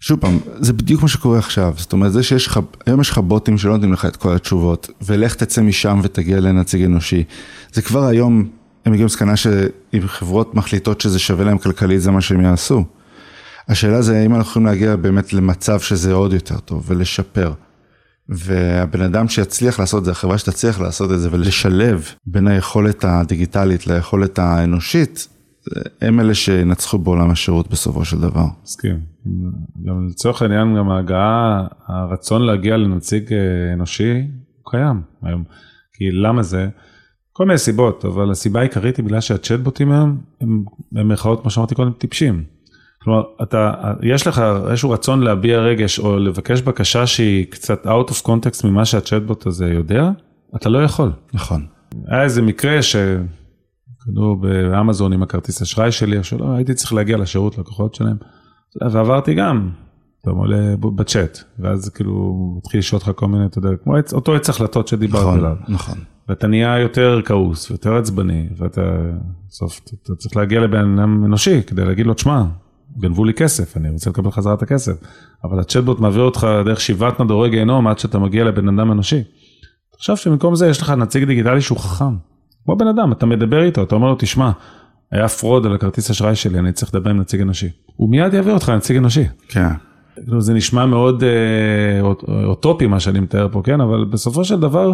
[0.00, 3.18] שוב פעם, זה בדיוק מה שקורה עכשיו, זאת אומרת זה שיש לך, היום יש לך
[3.18, 7.24] בוטים שלא נותנים לך את כל התשובות, ולך תצא משם ותגיע לנציג אנושי,
[7.72, 8.48] זה כבר היום
[8.84, 12.84] הם הגיעו למסקנה שאם חברות מחליטות שזה שווה להם כלכלית, זה מה שהם יעשו.
[13.68, 17.52] השאלה זה האם אנחנו יכולים להגיע באמת למצב שזה עוד יותר טוב ולשפר.
[18.28, 23.86] והבן אדם שיצליח לעשות את זה, החברה שתצליח לעשות את זה ולשלב בין היכולת הדיגיטלית
[23.86, 25.28] ליכולת האנושית,
[26.00, 28.44] הם אלה שינצחו בעולם השירות בסופו של דבר.
[28.64, 29.00] מסכים.
[29.84, 35.44] גם לצורך העניין, גם ההגעה, הרצון להגיע לנציג אה, אנושי, הוא קיים היום.
[35.92, 36.68] כי למה זה?
[37.32, 41.92] כל מיני סיבות, אבל הסיבה העיקרית היא בגלל שהצ'טבוטים היום, הם במירכאות, כמו שאמרתי קודם,
[41.92, 42.44] טיפשים.
[43.04, 48.26] כלומר, אתה, יש לך איזשהו רצון להביע רגש או לבקש בקשה שהיא קצת out of
[48.26, 50.10] context ממה שהצ'טבוט הזה יודע,
[50.56, 51.12] אתה לא יכול.
[51.34, 51.66] נכון.
[52.08, 52.96] היה איזה מקרה ש...
[54.04, 58.16] קנו באמזון עם הכרטיס אשראי שלי, או שלא, הייתי צריך להגיע לשירות לקוחות שלהם,
[58.92, 59.70] ועברתי גם,
[60.22, 64.48] אתה עולה בצ'אט, ואז כאילו מתחיל לשאול אותך כל מיני, אתה יודע, כמו אותו עץ
[64.48, 65.56] החלטות שדיברת נכון, עליו.
[65.68, 65.98] נכון.
[66.28, 68.80] ואתה נהיה יותר כעוס ויותר עצבני, ואתה
[69.48, 72.44] בסוף, אתה צריך להגיע לבן אדם אנושי כדי להגיד לו, תשמע,
[72.98, 74.92] גנבו לי כסף, אני רוצה לקבל חזרה את הכסף.
[75.44, 79.22] אבל הצ'טבוט מעביר אותך דרך שבעת מדורי גיהנום עד שאתה מגיע לבן אדם אנושי.
[79.96, 82.14] תחשוב שבמקום זה יש לך נציג דיגיטלי שהוא חכם.
[82.64, 84.50] כמו בן אדם, אתה מדבר איתו, אתה אומר לו, תשמע,
[85.12, 87.68] היה fraud על הכרטיס אשראי שלי, אני צריך לדבר עם נציג אנושי.
[87.96, 89.24] הוא מיד יעביר אותך לנציג אנושי.
[89.48, 89.68] כן.
[90.14, 93.80] כאילו, זה נשמע מאוד אה, אוט- אוטופי מה שאני מתאר פה, כן?
[93.80, 94.92] אבל בסופו של דבר,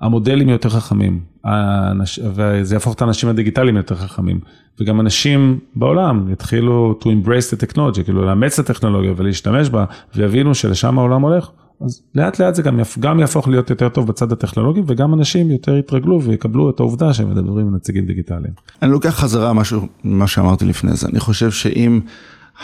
[0.00, 2.20] המודלים יותר חכמים, האנש...
[2.34, 4.40] וזה יהפוך את האנשים הדיגיטליים יותר חכמים,
[4.80, 9.84] וגם אנשים בעולם יתחילו to embrace the technology, כאילו לאמץ את הטכנולוגיה ולהשתמש בה,
[10.14, 11.50] ויבינו שלשם העולם הולך,
[11.84, 12.98] אז לאט לאט זה גם, יפ...
[12.98, 17.30] גם יהפוך להיות יותר טוב בצד הטכנולוגי, וגם אנשים יותר יתרגלו ויקבלו את העובדה שהם
[17.30, 18.52] מדברים עם נציגים דיגיטליים.
[18.82, 21.08] אני לוקח חזרה משהו, מה שאמרתי לפני זה.
[21.08, 22.00] אני חושב שאם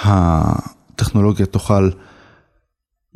[0.05, 1.89] הטכנולוגיה תוכל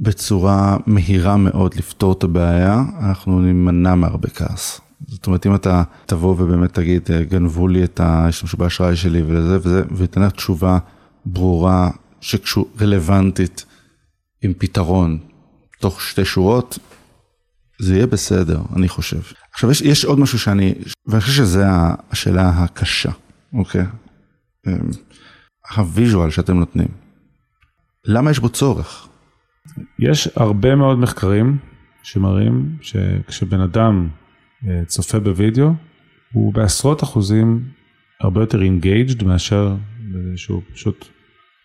[0.00, 4.80] בצורה מהירה מאוד לפתור את הבעיה, אנחנו נימנע מהרבה כעס.
[5.06, 9.82] זאת אומרת, אם אתה תבוא ובאמת תגיד, גנבו לי את השתמשו באשראי שלי ולזה וזה,
[9.96, 10.78] ותן לך תשובה
[11.26, 11.90] ברורה,
[12.80, 13.64] רלוונטית,
[14.42, 15.18] עם פתרון,
[15.80, 16.78] תוך שתי שורות,
[17.80, 19.20] זה יהיה בסדר, אני חושב.
[19.52, 20.74] עכשיו, יש, יש עוד משהו שאני,
[21.06, 21.62] ואני חושב שזו
[22.10, 23.10] השאלה הקשה,
[23.52, 23.84] אוקיי?
[25.76, 26.88] ה visual שאתם נותנים.
[28.04, 29.09] למה יש בו צורך?
[29.98, 31.58] יש הרבה מאוד מחקרים
[32.02, 34.08] שמראים שכשבן אדם
[34.68, 35.72] אה, צופה בווידאו,
[36.32, 37.64] הוא בעשרות אחוזים
[38.20, 39.74] הרבה יותר engaged מאשר
[40.36, 41.08] שהוא פשוט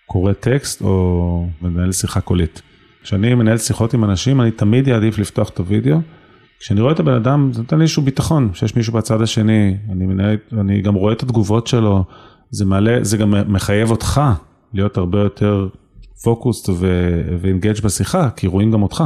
[0.06, 2.62] קורא טקסט או מנהל שיחה קולית.
[3.04, 5.98] כשאני מנהל שיחות עם אנשים, אני תמיד אעדיף לפתוח את הווידאו.
[6.60, 10.06] כשאני רואה את הבן אדם, זה נותן לי איזשהו ביטחון, שיש מישהו בצד השני, אני,
[10.06, 12.06] מנהל, אני גם רואה את התגובות שלו,
[12.50, 14.22] זה מעלה, זה גם מחייב אותך
[14.74, 15.68] להיות הרבה יותר
[16.24, 16.70] focused
[17.40, 19.04] ו engaged בשיחה, כי רואים גם אותך.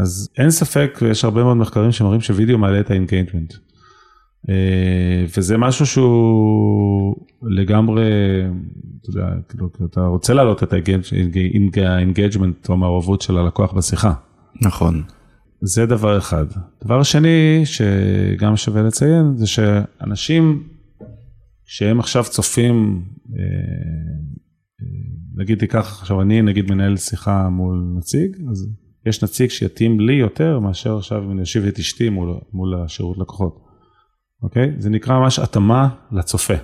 [0.00, 3.54] אז אין ספק, ויש הרבה מאוד מחקרים שמראים שווידאו מעלה את ה engagement.
[5.36, 8.02] וזה משהו שהוא לגמרי,
[9.00, 10.72] אתה יודע, כאילו, אתה רוצה להעלות את
[11.76, 14.12] ה engagement או המעורבות של הלקוח בשיחה.
[14.62, 15.02] נכון.
[15.60, 16.46] זה דבר אחד.
[16.84, 20.62] דבר שני, שגם שווה לציין, זה שאנשים,
[21.64, 23.02] שהם עכשיו צופים,
[25.40, 28.68] נגיד תיקח, עכשיו אני נגיד מנהל שיחה מול נציג, אז
[29.06, 33.18] יש נציג שיתאים לי יותר מאשר עכשיו אם אני אושיב את אשתי מול, מול השירות
[33.18, 33.56] לקוחות.
[34.42, 34.72] אוקיי?
[34.78, 36.54] זה נקרא ממש התאמה לצופה.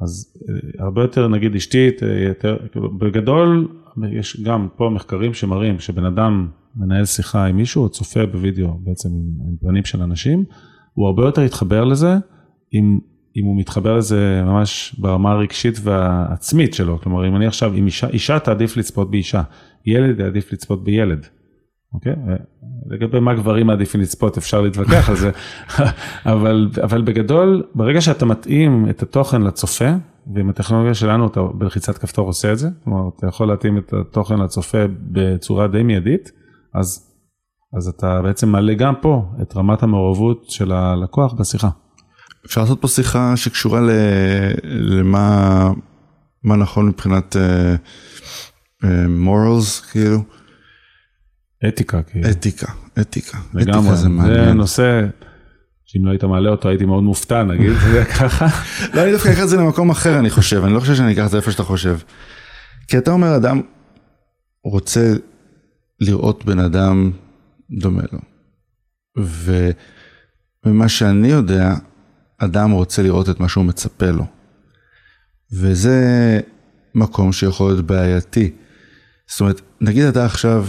[0.00, 0.38] אז
[0.78, 1.88] הרבה יותר נגיד אשתי,
[2.28, 3.68] יותר, כאילו, בגדול
[4.12, 9.08] יש גם פה מחקרים שמראים שבן אדם מנהל שיחה עם מישהו או צופה בווידאו בעצם
[9.08, 10.44] עם, עם פנים של אנשים,
[10.94, 12.16] הוא הרבה יותר יתחבר לזה
[12.72, 12.98] אם,
[13.36, 17.00] אם הוא מתחבר לזה ממש ברמה הרגשית והעצמית שלו.
[17.00, 19.42] כלומר אם אני עכשיו, אם אישה, אישה תעדיף לצפות באישה,
[19.86, 21.26] ילד יעדיף לצפות בילד.
[21.94, 22.14] אוקיי?
[22.86, 25.30] לגבי מה גברים מעדיפים לצפות אפשר להתווכח על זה,
[26.32, 29.90] אבל, אבל בגדול, ברגע שאתה מתאים את התוכן לצופה,
[30.34, 34.38] ועם הטכנולוגיה שלנו אתה בלחיצת כפתור עושה את זה, כלומר אתה יכול להתאים את התוכן
[34.38, 34.78] לצופה
[35.12, 36.32] בצורה די מיידית,
[36.74, 37.16] אז,
[37.76, 41.68] אז אתה בעצם מעלה גם פה את רמת המעורבות של הלקוח בשיחה.
[42.46, 43.90] אפשר לעשות פה שיחה שקשורה ל,
[44.64, 45.70] למה
[46.42, 47.36] מה נכון מבחינת
[49.08, 50.22] מורלס, uh, uh, כאילו.
[51.68, 52.30] אתיקה, כאילו.
[52.30, 53.38] אתיקה, אתיקה.
[53.54, 54.44] לגמרי, אתיקה זה מעניין.
[54.44, 55.06] זה נושא
[55.86, 58.46] שאם לא היית מעלה אותו הייתי מאוד מופתע, נגיד, זה ככה.
[58.94, 61.26] לא, אני דווקא אקח את זה למקום אחר, אני חושב, אני לא חושב שאני אקח
[61.26, 61.98] את זה איפה שאתה חושב.
[62.88, 63.60] כי אתה אומר, אדם
[64.64, 65.12] רוצה
[66.00, 67.10] לראות בן אדם
[67.80, 68.18] דומה לו.
[70.66, 71.74] וממה שאני יודע,
[72.38, 74.24] אדם רוצה לראות את מה שהוא מצפה לו.
[75.52, 76.40] וזה
[76.94, 78.50] מקום שיכול להיות בעייתי.
[79.26, 80.66] זאת אומרת, נגיד אתה עכשיו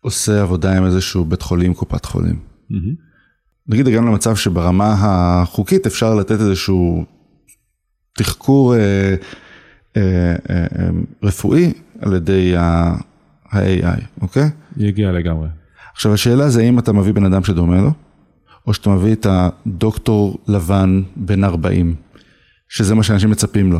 [0.00, 2.38] עושה עבודה עם איזשהו בית חולים, קופת חולים.
[2.70, 3.04] Mm-hmm.
[3.68, 7.04] נגיד הגענו למצב שברמה החוקית אפשר לתת איזשהו
[8.16, 8.80] תחקור אה,
[9.96, 10.88] אה, אה, אה,
[11.22, 14.50] רפואי על ידי ה-AI, אוקיי?
[14.76, 15.48] יגיע לגמרי.
[15.92, 17.92] עכשיו השאלה זה האם אתה מביא בן אדם שדומה לו,
[18.66, 21.94] או שאתה מביא את הדוקטור לבן בן 40,
[22.68, 23.78] שזה מה שאנשים מצפים לו.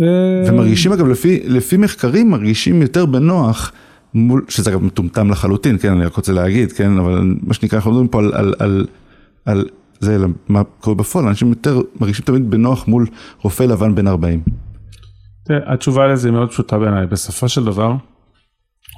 [0.00, 3.72] אה, ומרגישים אגב, לפי, לפי מחקרים מרגישים יותר בנוח,
[4.14, 7.90] מול, שזה אגב מטומטם לחלוטין, כן, אני רק רוצה להגיד, כן, אבל מה שנקרא, אנחנו
[7.90, 8.86] מדברים פה על, על, על,
[9.44, 9.64] על
[10.00, 13.06] זה, אלא מה קורה בפועל, אנשים יותר מרגישים תמיד בנוח מול
[13.42, 14.42] רופא לבן בן 40.
[15.44, 17.06] תראה, התשובה לזה היא מאוד פשוטה בעיניי.
[17.06, 17.94] בסופו של דבר,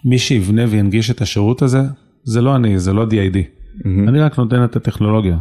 [0.04, 1.80] מי שיבנה וינגיש את השירות הזה,
[2.24, 3.59] זה לא אני, זה לא DID.
[4.08, 5.38] אני רק נותן את הטכנולוגיה.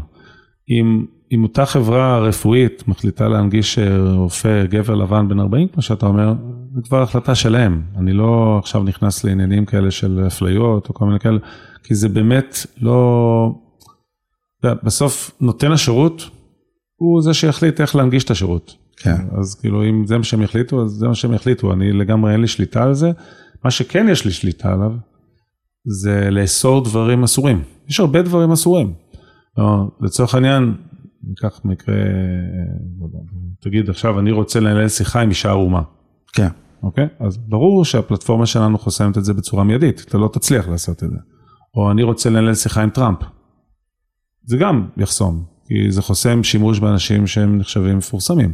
[0.70, 6.06] אם, אם אותה חברה רפואית מחליטה להנגיש אה, רופא גבר לבן בן 40, כמו שאתה
[6.06, 6.34] אומר,
[6.76, 7.82] זה כבר החלטה שלהם.
[7.98, 11.40] אני לא עכשיו נכנס לעניינים כאלה של אפליות או כל מיני כאלה,
[11.84, 13.52] כי זה באמת לא...
[14.64, 16.30] בסוף נותן השירות
[16.96, 18.76] הוא זה שיחליט איך להנגיש את השירות.
[18.98, 19.16] כן.
[19.40, 22.42] אז כאילו אם זה מה שהם יחליטו, אז זה מה שהם יחליטו, אני לגמרי אין
[22.42, 23.12] לי שליטה על זה.
[23.64, 24.92] מה שכן יש לי שליטה עליו,
[25.86, 27.62] זה לאסור דברים אסורים.
[27.90, 28.94] יש הרבה דברים אסורים.
[29.58, 30.74] לא, לצורך העניין,
[31.24, 31.96] ניקח מקרה,
[33.00, 33.08] לא
[33.60, 35.82] תגיד עכשיו אני רוצה לנהל שיחה עם אישה ערומה,
[36.34, 36.48] כן.
[36.84, 37.08] אוקיי?
[37.20, 41.18] אז ברור שהפלטפורמה שלנו חוסמת את זה בצורה מיידית, אתה לא תצליח לעשות את זה.
[41.76, 43.20] או אני רוצה לנהל שיחה עם טראמפ.
[44.44, 48.54] זה גם יחסום, כי זה חוסם שימוש באנשים שהם נחשבים מפורסמים.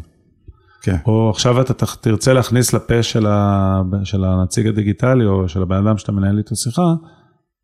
[0.81, 0.95] כן.
[1.05, 3.81] או עכשיו אתה תרצה להכניס לפה של, ה...
[4.03, 6.93] של הנציג הדיגיטלי או של הבן אדם שאתה מנהל איתו שיחה,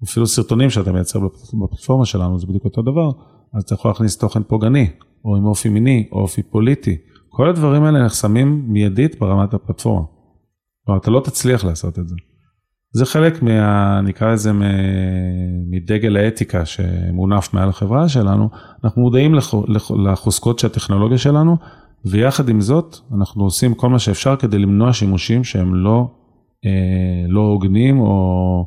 [0.04, 3.12] אפילו סרטונים שאתה מייצר בפ- בפלטפורמה שלנו, זה בדיוק אותו דבר,
[3.54, 4.90] אז אתה יכול להכניס תוכן פוגעני,
[5.26, 6.98] או עם אופי מיני, או אופי פוליטי.
[7.30, 10.06] כל הדברים האלה נחסמים מיידית ברמת הפלטפורמה.
[10.86, 12.16] כלומר, אתה לא תצליח לעשות את זה.
[12.94, 14.02] זה חלק מה...
[14.02, 14.52] נקרא לזה.
[15.72, 18.50] מדגל האתיקה שמונף מעל החברה שלנו.
[18.84, 19.54] אנחנו מודעים לח...
[19.68, 19.92] לח...
[19.92, 21.58] לחוזקות של הטכנולוגיה שלנו,
[22.06, 26.08] ויחד עם זאת, אנחנו עושים כל מה שאפשר כדי למנוע שימושים שהם לא,
[26.66, 28.66] אה, לא הוגנים או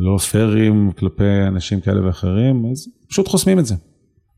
[0.00, 3.74] לא פיירים כלפי אנשים כאלה ואחרים, אז פשוט חוסמים את זה.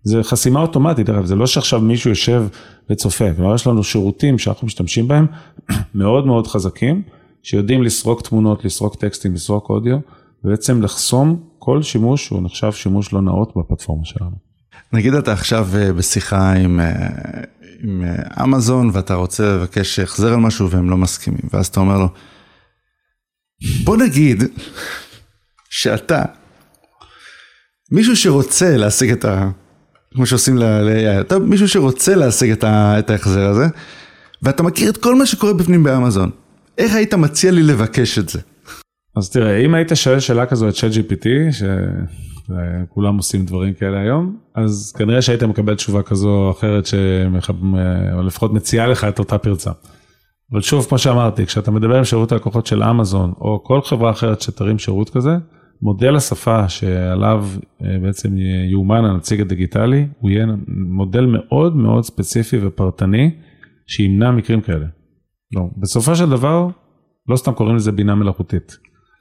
[0.05, 2.45] זה חסימה אוטומטית, אגב, זה לא שעכשיו מישהו יושב
[2.91, 5.27] וצופה, כלומר יש לנו שירותים שאנחנו משתמשים בהם
[5.95, 7.03] מאוד מאוד חזקים,
[7.43, 9.99] שיודעים לסרוק תמונות, לסרוק טקסטים, לסרוק אודיו,
[10.45, 14.37] ובעצם לחסום כל שימוש שהוא נחשב שימוש לא נאות בפלטפורמה שלנו.
[14.93, 17.09] נגיד אתה עכשיו אה, בשיחה עם, אה,
[17.83, 21.99] עם אה, אמזון ואתה רוצה לבקש החזר על משהו והם לא מסכימים, ואז אתה אומר
[21.99, 22.09] לו,
[23.85, 24.43] בוא נגיד
[25.75, 26.23] שאתה,
[27.91, 29.51] מישהו שרוצה להשיג את ה...
[30.15, 33.67] כמו שעושים ל-AI, אתה מישהו שרוצה להשיג את, ה, את ההחזר הזה,
[34.43, 36.31] ואתה מכיר את כל מה שקורה בפנים באמזון.
[36.79, 38.41] איך היית מציע לי לבקש את זה?
[39.17, 44.93] אז תראה, אם היית שואל שאלה כזו את ChatGPT, שכולם עושים דברים כאלה היום, אז
[44.99, 47.51] כנראה שהיית מקבל תשובה כזו או אחרת, שמח...
[48.15, 49.71] או לפחות מציעה לך את אותה פרצה.
[50.53, 54.41] אבל שוב, כמו שאמרתי, כשאתה מדבר עם שירות הלקוחות של אמזון, או כל חברה אחרת
[54.41, 55.37] שתרים שירות כזה,
[55.83, 57.47] מודל השפה שעליו
[57.85, 58.37] אה, בעצם
[58.71, 63.31] יאומן הנציג הדיגיטלי, הוא יהיה מודל מאוד מאוד ספציפי ופרטני,
[63.87, 64.87] שימנע מקרים כאלה.
[65.57, 66.69] לא, בסופו של דבר,
[67.29, 68.77] לא סתם קוראים לזה בינה מלאכותית.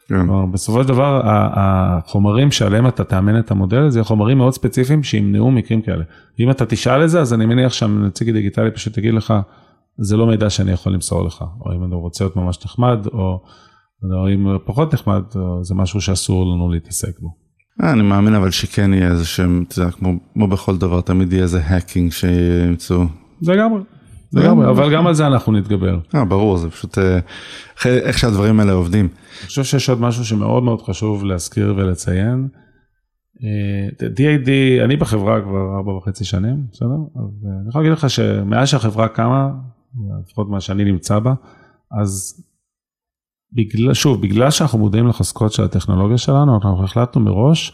[0.08, 0.26] כן.
[0.26, 5.52] כלומר, בסופו של דבר, החומרים שעליהם אתה תאמן את המודל, זה חומרים מאוד ספציפיים שימנעו
[5.52, 6.04] מקרים כאלה.
[6.40, 9.34] אם אתה תשאל את זה, אז אני מניח שהנציג הדיגיטלי פשוט יגיד לך,
[9.98, 13.44] זה לא מידע שאני יכול למסור לך, או אם אני רוצה להיות ממש נחמד, או,
[14.04, 17.34] או אם פחות נחמד, או זה משהו שאסור לנו להתעסק בו.
[17.84, 21.34] אה, אני מאמין אבל שכן יהיה איזה שהם, אתה יודע, כמו, כמו בכל דבר, תמיד
[21.34, 23.04] יהיה איזה האקינג שימצאו.
[23.42, 23.82] זה לגמרי,
[24.34, 26.00] לגמרי, אבל גם על זה אנחנו נתגבר.
[26.16, 27.20] אה, ברור, זה פשוט אה,
[27.86, 29.06] איך- שהדברים האלה עובדים.
[29.40, 32.48] אני חושב שיש עוד משהו שמאוד מאוד חשוב להזכיר ולציין.
[33.44, 34.50] אה, DAD,
[34.86, 36.86] אני בחברה כבר ארבע וחצי שנים, בסדר?
[37.16, 39.50] אז אה, אני יכול להגיד לך שמאז שהחברה קמה,
[40.28, 41.34] לפחות מה שאני נמצא בה,
[42.02, 42.44] אז
[43.54, 47.72] בגלל, שוב, בגלל שאנחנו מודעים לחזקות של הטכנולוגיה שלנו, אנחנו החלטנו מראש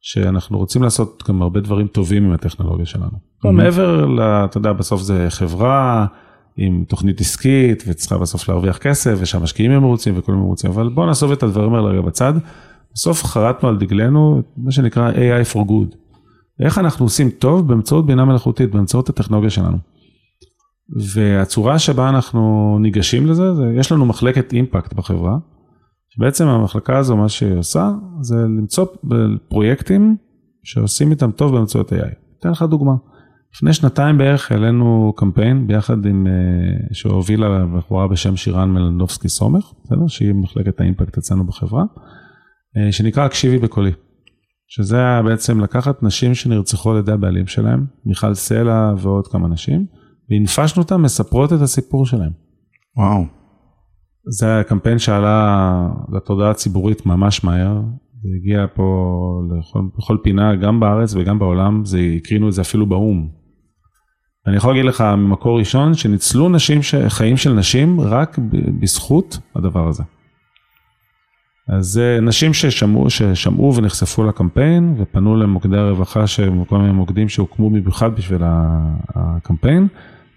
[0.00, 3.10] שאנחנו רוצים לעשות גם הרבה דברים טובים עם הטכנולוגיה שלנו.
[3.10, 3.50] Mm-hmm.
[3.50, 6.06] מעבר, ל, אתה יודע, בסוף זה חברה
[6.56, 11.32] עם תוכנית עסקית וצריכה בסוף להרוויח כסף ושהמשקיעים הם מרוצים וכולם מרוצים, אבל בואו נעזוב
[11.32, 12.32] את הדברים האלה רגע בצד.
[12.94, 15.96] בסוף חרטנו על דגלנו מה שנקרא AI for good.
[16.60, 19.76] איך אנחנו עושים טוב באמצעות בינה מלאכותית, באמצעות הטכנולוגיה שלנו.
[21.14, 25.36] והצורה שבה אנחנו ניגשים לזה, זה, יש לנו מחלקת אימפקט בחברה,
[26.08, 27.90] שבעצם המחלקה הזו, מה שהיא עושה,
[28.20, 28.86] זה למצוא
[29.48, 30.16] פרויקטים
[30.64, 32.14] שעושים איתם טוב באמצעות AI.
[32.38, 32.92] אתן לך דוגמה.
[33.54, 40.06] לפני שנתיים בערך העלינו קמפיין ביחד עם, uh, שהובילה בחורה בשם שירן מלנדובסקי סומך, בסדר?
[40.06, 43.92] שהיא מחלקת האימפקט אצלנו בחברה, uh, שנקרא הקשיבי בקולי.
[44.68, 49.86] שזה היה בעצם לקחת נשים שנרצחו על ידי הבעלים שלהם, מיכל סלע ועוד כמה נשים,
[50.30, 52.32] והנפשנו אותם מספרות את הסיפור שלהם.
[52.96, 53.24] וואו.
[54.30, 57.80] זה היה קמפיין שעלה לתודעה הציבורית ממש מהר,
[58.22, 59.18] זה הגיע פה
[59.58, 63.28] לכל, לכל פינה, גם בארץ וגם בעולם, זה הקרינו את זה אפילו באו"ם.
[64.46, 68.38] אני יכול להגיד לך ממקור ראשון, שניצלו נשים, חיים של נשים רק
[68.80, 70.02] בזכות הדבר הזה.
[71.68, 76.24] אז נשים ששמעו, ששמעו ונחשפו לקמפיין ופנו למוקדי הרווחה,
[76.68, 78.42] כל מיני מוקדים שהוקמו במיוחד בשביל
[79.14, 79.86] הקמפיין,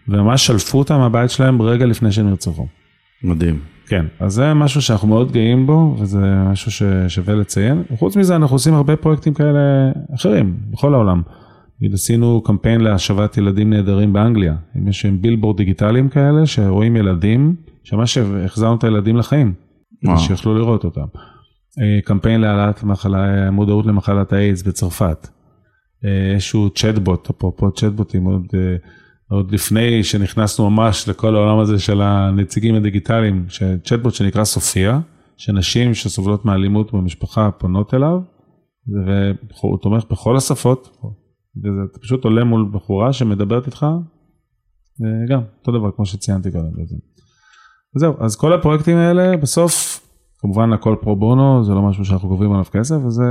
[0.07, 2.67] וממש שלפו אותם מהבית שלהם רגע לפני שהם נרצחו.
[3.23, 3.59] מדהים.
[3.87, 7.83] כן, אז זה משהו שאנחנו מאוד גאים בו, וזה משהו ששווה לציין.
[7.97, 11.21] חוץ מזה, אנחנו עושים הרבה פרויקטים כאלה אחרים, בכל העולם.
[11.93, 14.55] עשינו קמפיין להשבת ילדים נהדרים באנגליה.
[14.87, 19.53] יש בילבורד דיגיטליים כאלה, שרואים ילדים, שממש החזרנו את הילדים לחיים.
[20.05, 21.05] כדי שיוכלו לראות אותם.
[21.81, 22.83] אה, קמפיין להעלאת
[23.51, 25.27] מודעות למחלת האיידס בצרפת.
[26.05, 28.75] אה, איזשהו צ'טבוט, אפרופו צ'טבוטים, עוד, אה,
[29.29, 33.45] עוד לפני שנכנסנו ממש לכל העולם הזה של הנציגים הדיגיטליים,
[33.83, 34.99] צ'טבוט שנקרא סופיה,
[35.37, 38.21] שנשים שסובלות מאלימות במשפחה פונות אליו,
[38.87, 40.97] והוא תומך בכל השפות,
[41.57, 43.85] וזה פשוט עולה מול בחורה שמדברת איתך,
[45.29, 46.71] גם אותו דבר כמו שציינתי קודם.
[47.95, 49.99] וזהו, אז כל הפרויקטים האלה בסוף,
[50.39, 53.23] כמובן הכל פרו בונו, זה לא משהו שאנחנו גובים עליו כסף, וזה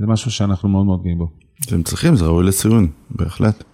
[0.00, 1.28] זה משהו שאנחנו מאוד מאוד גאים בו.
[1.66, 3.64] אתם צריכים, זה ראוי לציון, בהחלט.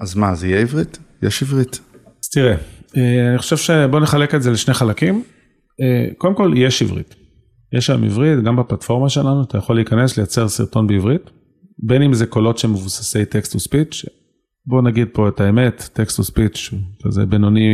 [0.00, 0.98] אז מה, זה יהיה עברית?
[1.22, 1.80] יש עברית.
[2.24, 2.56] אז תראה,
[2.96, 5.22] אה, אני חושב שבוא נחלק את זה לשני חלקים.
[5.80, 7.14] אה, קודם כל, יש עברית.
[7.72, 11.30] יש שם עברית, גם בפלטפורמה שלנו, אתה יכול להיכנס, לייצר סרטון בעברית,
[11.78, 14.04] בין אם זה קולות שמבוססי טקסט טו ספיץ',
[14.66, 16.70] בוא נגיד פה את האמת, text to speech,
[17.08, 17.68] זה בינוני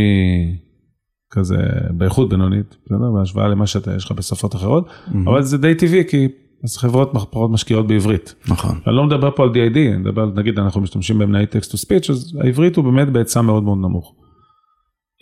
[1.34, 1.56] כזה
[1.90, 3.10] באיכות בינונית, בסדר?
[3.18, 5.16] בהשוואה למה שאתה, יש לך בשפות אחרות, mm-hmm.
[5.26, 6.28] אבל זה די טבעי, כי
[6.64, 8.34] אז חברות פחות משקיעות בעברית.
[8.48, 8.78] נכון.
[8.86, 12.10] אני לא מדבר פה על DID, אני מדבר, נגיד אנחנו משתמשים במנועי text to speech,
[12.10, 14.14] אז העברית הוא באמת בהיצע מאוד מאוד נמוך.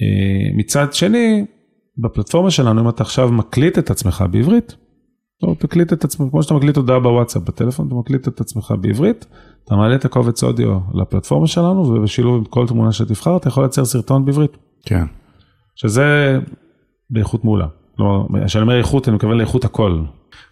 [0.03, 1.45] אה, מצד שני,
[1.99, 4.77] בפלטפורמה שלנו, אם אתה עכשיו מקליט את עצמך בעברית,
[5.43, 9.27] או תקליט את עצמך, כמו שאתה מקליט הודעה בוואטסאפ בטלפון, אתה מקליט את עצמך בעברית,
[9.65, 13.85] אתה מעלה את הקובץ אודיו לפלטפורמה שלנו, ובשילוב עם כל תמונה שתבחר, אתה יכול לייצר
[13.85, 14.57] סרטון בעברית.
[14.87, 15.05] כן.
[15.75, 16.39] שזה
[17.11, 17.67] באיכות מעולה.
[17.97, 20.03] כלומר, כשאני אומר איכות, אני מתכוון לאיכות הכל.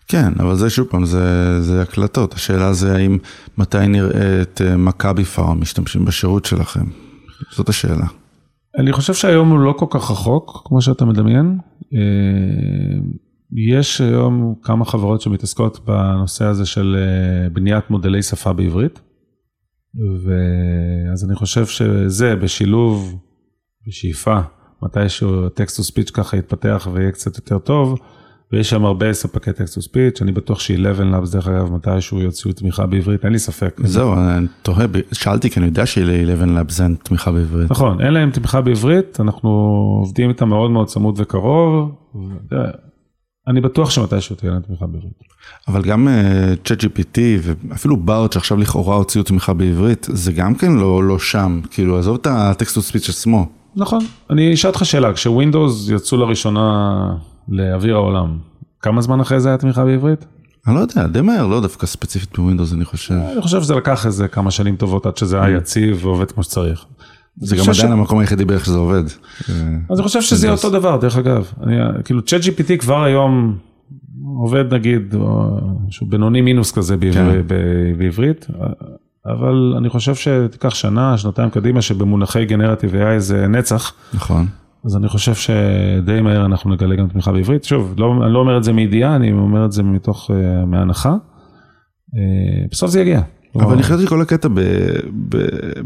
[0.09, 2.35] כן, אבל זה שוב פעם, זה, זה הקלטות.
[2.35, 3.19] השאלה זה האם,
[3.59, 6.85] מתי נראה את אה, מכבי פארם משתמשים בשירות שלכם?
[7.51, 8.07] זאת השאלה.
[8.79, 11.59] אני חושב שהיום הוא לא כל כך רחוק, כמו שאתה מדמיין.
[11.95, 12.01] אה,
[13.73, 19.01] יש היום כמה חברות שמתעסקות בנושא הזה של אה, בניית מודלי שפה בעברית.
[20.25, 23.19] ואז אני חושב שזה בשילוב,
[23.87, 24.41] בשאיפה,
[24.83, 27.99] מתישהו text to speech ככה יתפתח ויהיה קצת יותר טוב,
[28.53, 32.53] ויש שם הרבה ספקי text to speech, אני בטוח ש-11 לאבס דרך אגב מתישהו יוציאו
[32.53, 33.81] תמיכה בעברית, אין לי ספק.
[33.85, 37.71] זהו, אני תוהה, שאלתי כי אני יודע של-11 לאבס אין תמיכה בעברית.
[37.71, 39.51] נכון, אין להם תמיכה בעברית, אנחנו
[40.01, 41.95] עובדים איתם מאוד מאוד צמוד וקרוב.
[43.49, 45.13] אני בטוח שמתישהו תהיה להם תמיכה בעברית.
[45.69, 46.09] אבל גם
[46.65, 51.19] צ'אט uh, GPT ואפילו בארט שעכשיו לכאורה הוציאו תמיכה בעברית, זה גם כן לא, לא
[51.19, 53.60] שם, כאילו עזוב את הטקסט טו ספיץ' עצמו.
[53.77, 56.97] נכון, אני אשאל אותך שאלה, כשווינדוס יצאו לראשונה
[57.49, 58.39] לאוויר העולם,
[58.83, 60.27] כמה זמן אחרי זה היה תמיכה בעברית?
[60.67, 63.15] אני לא יודע, די מהר, לא דווקא ספציפית בווינדוס אני חושב.
[63.15, 65.61] אני חושב שזה לקח איזה כמה שנים טובות עד שזה היה mm.
[65.61, 66.85] יציב ועובד כמו שצריך.
[67.37, 69.05] זה גם עדיין המקום היחידי בערך שזה עובד.
[69.91, 71.53] אז אני חושב שזה אותו דבר, דרך אגב.
[72.05, 73.57] כאילו צ'אט GPT כבר היום
[74.37, 75.15] עובד נגיד,
[75.91, 77.43] שהוא בינוני מינוס כזה כן.
[77.99, 78.47] בעברית.
[79.27, 83.93] אבל אני חושב שתיקח שנה, שנתיים קדימה, שבמונחי גנרטיב AI זה נצח.
[84.15, 84.47] נכון.
[84.85, 87.65] אז אני חושב שדי מהר אנחנו נגלה גם תמיכה בעברית.
[87.65, 90.35] שוב, לא, אני לא אומר את זה מידיעה, אני אומר את זה מתוך, uh,
[90.67, 91.15] מהנחה.
[91.15, 93.21] Uh, בסוף זה יגיע.
[93.55, 94.49] אבל אני חושב שכל הקטע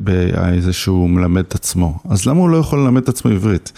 [0.03, 3.73] ב-AI זה שהוא מלמד את עצמו, אז למה הוא לא יכול ללמד את עצמו עברית?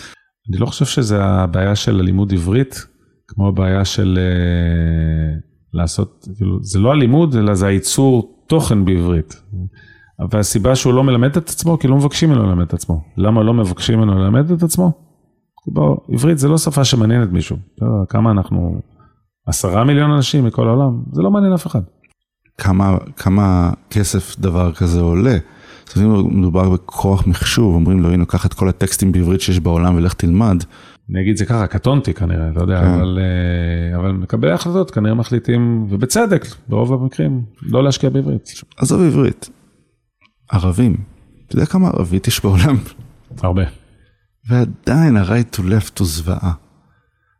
[0.51, 2.87] אני לא חושב שזה הבעיה של הלימוד עברית,
[3.29, 5.41] כמו הבעיה של uh,
[5.75, 9.43] לעשות, כאילו, זה לא הלימוד, אלא זה הייצור תוכן בעברית.
[10.31, 13.01] והסיבה שהוא לא מלמד את עצמו, כי לא מבקשים ממנו ללמד את עצמו.
[13.17, 14.93] למה לא מבקשים ממנו ללמד את עצמו?
[15.67, 17.57] בוא, עברית זה לא שפה שמעניינת מישהו.
[18.09, 18.81] כמה אנחנו,
[19.47, 21.81] עשרה מיליון אנשים מכל העולם, זה לא מעניין אף אחד.
[22.59, 25.39] כמה, כמה כסף דבר כזה עולה?
[25.97, 30.15] אם מדובר בכוח מחשוב, אומרים לו, הנה, קח את כל הטקסטים בעברית שיש בעולם ולך
[30.15, 30.63] תלמד.
[31.11, 32.87] אני אגיד זה ככה, קטונתי כנראה, אתה יודע, כן.
[32.87, 38.51] אבל, אה, אבל מקבלי ההחלטות כנראה מחליטים, ובצדק, ברוב המקרים, לא להשקיע בעברית.
[38.77, 39.51] עזוב עברית,
[40.51, 40.97] ערבים,
[41.47, 42.77] אתה יודע כמה ערבית יש בעולם?
[43.43, 43.63] הרבה.
[44.49, 46.53] ועדיין ה-right to left הוא זוועה.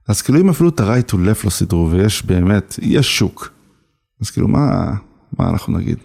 [0.09, 3.53] אז כאילו אם אפילו את ה-right to left לא סידרו, ויש באמת, יש שוק,
[4.23, 4.95] אז כאילו, מה,
[5.39, 5.99] מה אנחנו נגיד?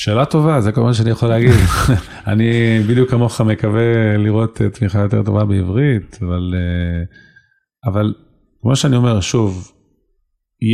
[0.00, 1.50] שאלה טובה, זה כל מה שאני יכול להגיד.
[2.32, 7.04] אני בדיוק כמוך מקווה לראות תמיכה יותר טובה בעברית, אבל, אה,
[7.90, 8.14] אבל
[8.62, 9.72] כמו שאני אומר, שוב,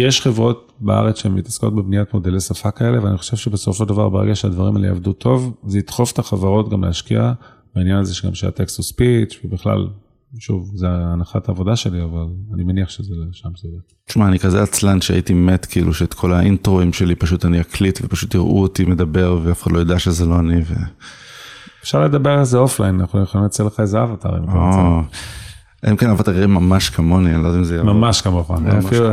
[0.02, 4.34] יש חברות בארץ שהן מתעסקות בבניית מודלי שפה כאלה, ואני חושב שבסופו של דבר, ברגע
[4.34, 7.32] שהדברים האלה יעבדו טוב, זה ידחוף את החברות גם להשקיע
[7.74, 9.88] בעניין הזה שגם שהטקסט הוא ספיץ', ובכלל,
[10.38, 13.80] שוב, זה הנחת העבודה שלי, אבל אני מניח שזה שם זה יהיה.
[14.06, 18.00] תשמע, אני כזה עצלן שהייתי מת, כאילו, שאת כל ה intro-אים שלי פשוט אני אקליט,
[18.02, 20.60] ופשוט יראו אותי מדבר, ואף אחד לא ידע שזה לא אני.
[20.60, 20.74] ו...
[21.82, 25.08] אפשר לדבר על זה offline, אנחנו יכולים לייצר לך איזה אבטר אם אתה רוצה.
[25.84, 27.92] אלא אם כן avatar-ים ממש כמוני, אני לא יודע אם זה יעבור.
[27.92, 28.50] ממש כמוך,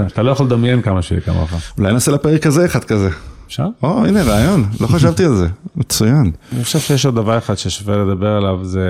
[0.07, 1.53] אתה לא יכול לדמיין כמה שיהיה כמוך.
[1.77, 3.09] אולי נעשה לפרק הזה אחד כזה.
[3.47, 3.67] אפשר?
[3.83, 5.47] או, הנה, רעיון, לא חשבתי על זה.
[5.75, 6.31] מצוין.
[6.53, 8.87] אני חושב שיש עוד דבר אחד ששווה לדבר עליו, זה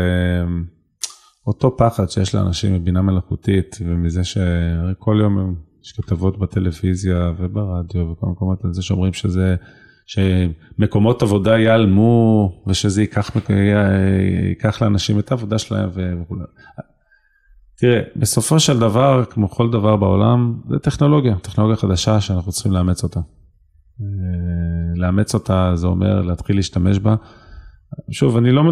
[1.47, 8.65] אותו פחד שיש לאנשים מבינה מלאכותית, ומזה שכל יום יש כתבות בטלוויזיה וברדיו וכל המקומות
[8.65, 9.55] על זה שאומרים שזה,
[10.05, 13.31] שמקומות עבודה ייעלמו, ושזה ייקח,
[14.49, 16.35] ייקח לאנשים את העבודה שלהם וכו'.
[17.77, 23.03] תראה, בסופו של דבר, כמו כל דבר בעולם, זה טכנולוגיה, טכנולוגיה חדשה שאנחנו צריכים לאמץ
[23.03, 23.19] אותה.
[23.19, 24.05] אה,
[24.95, 27.15] לאמץ אותה זה אומר להתחיל להשתמש בה.
[28.11, 28.63] שוב, אני לא,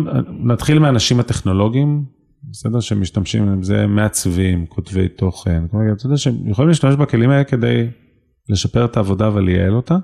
[0.44, 2.06] נתחיל מהאנשים הטכנולוגיים,
[2.50, 2.80] בסדר?
[2.80, 7.88] שמשתמשים עם זה, מעצבים, כותבי תוכן, כלומר, אתה יודע שהם יכולים להשתמש בכלים האלה כדי
[8.50, 9.98] לשפר את העבודה ולייעל אותה.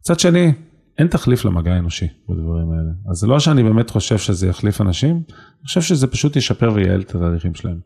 [0.00, 0.52] מצד שני,
[0.98, 2.90] אין תחליף למגע האנושי בדברים האלה.
[3.10, 7.00] אז זה לא שאני באמת חושב שזה יחליף אנשים, אני חושב שזה פשוט ישפר וייעל
[7.00, 7.78] את התהליכים שלהם.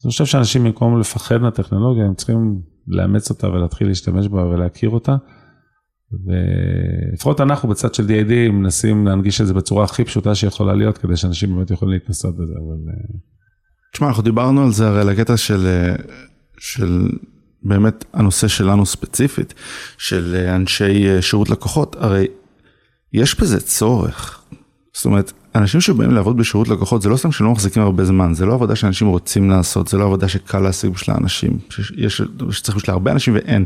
[0.00, 4.90] אז אני חושב שאנשים במקום לפחד מהטכנולוגיה, הם צריכים לאמץ אותה ולהתחיל להשתמש בה ולהכיר
[4.90, 5.16] אותה.
[6.12, 11.16] ולפחות אנחנו בצד של D.A.D מנסים להנגיש את זה בצורה הכי פשוטה שיכולה להיות, כדי
[11.16, 12.92] שאנשים באמת יכולים להתנסות בזה, אבל...
[13.88, 15.94] אה, תשמע, אנחנו דיברנו על זה הרי על הקטע של, אה,
[16.58, 17.08] של
[17.62, 19.54] באמת הנושא שלנו ספציפית,
[19.98, 22.26] של אה, אנשי שירות לקוחות, הרי
[23.12, 24.40] יש בזה צורך.
[24.94, 28.46] זאת אומרת, אנשים שבאים לעבוד בשירות לקוחות זה לא סתם שלא מחזיקים הרבה זמן, זה
[28.46, 32.92] לא עבודה שאנשים רוצים לעשות, זה לא עבודה שקל להשיג בשביל האנשים, שיש, שצריך בשביל
[32.92, 33.64] הרבה אנשים ואין.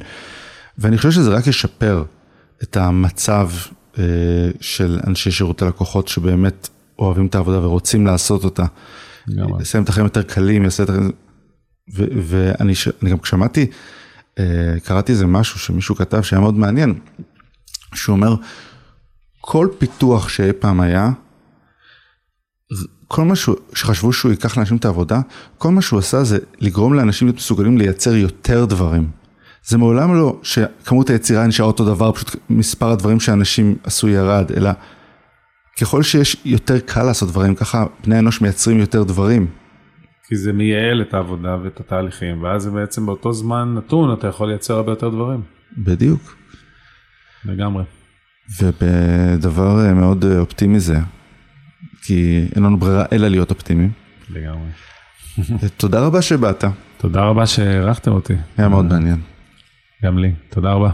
[0.79, 2.05] ואני חושב שזה רק ישפר
[2.63, 3.51] את המצב
[3.99, 4.05] אה,
[4.61, 6.69] של אנשי שירות הלקוחות שבאמת
[6.99, 8.65] אוהבים את העבודה ורוצים לעשות אותה.
[9.29, 11.11] יעשה להם את החיים יותר קלים, יעשה את החיים...
[12.27, 13.67] ואני ש- גם שמעתי,
[14.39, 16.95] אה, קראתי איזה משהו שמישהו כתב שהיה מאוד מעניין,
[17.95, 18.35] שהוא אומר,
[19.41, 21.11] כל פיתוח שאי פעם היה,
[23.09, 23.35] כל מה
[23.75, 25.21] שחשבו שהוא ייקח לאנשים את העבודה,
[25.59, 29.11] כל מה שהוא עשה זה לגרום לאנשים להיות מסוגלים לייצר יותר דברים.
[29.65, 34.71] זה מעולם לא שכמות היצירה נשארה אותו דבר, פשוט מספר הדברים שאנשים עשו ירד, אלא
[35.81, 39.47] ככל שיש יותר קל לעשות דברים, ככה בני אנוש מייצרים יותר דברים.
[40.29, 44.49] כי זה מייעל את העבודה ואת התהליכים, ואז זה בעצם באותו זמן נתון, אתה יכול
[44.49, 45.43] לייצר הרבה יותר דברים.
[45.79, 46.37] בדיוק.
[47.45, 47.85] לגמרי.
[48.63, 50.99] ובדבר אה, מאוד אה, אופטימי זה,
[52.03, 53.91] כי אין לנו ברירה אלא להיות אופטימיים.
[54.31, 54.69] לגמרי.
[55.77, 56.65] תודה רבה שבאת,
[56.99, 58.35] תודה רבה שאירחתם אותי.
[58.57, 59.21] היה מאוד מעניין.
[60.05, 60.33] גם לי.
[60.51, 60.91] תודה רבה.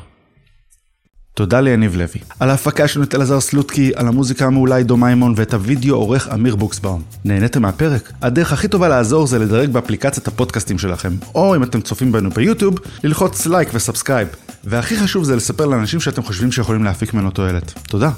[1.39, 2.20] תודה ליניב לוי.
[2.41, 6.28] על ההפקה יש לנו את אלעזר סלוטקי, על המוזיקה המעולה עידו מימון ואת הוידאו עורך
[6.34, 7.03] אמיר בוקסבאום.
[7.24, 8.12] נהניתם מהפרק?
[8.22, 12.74] הדרך הכי טובה לעזור זה לדרג באפליקציית הפודקאסטים שלכם, או אם אתם צופים בנו ביוטיוב,
[13.05, 14.28] ללחוץ לייק ו subscribe.
[14.64, 17.72] והכי חשוב זה לספר לאנשים שאתם חושבים שיכולים להפיק ממנו תועלת.
[17.89, 18.11] תודה.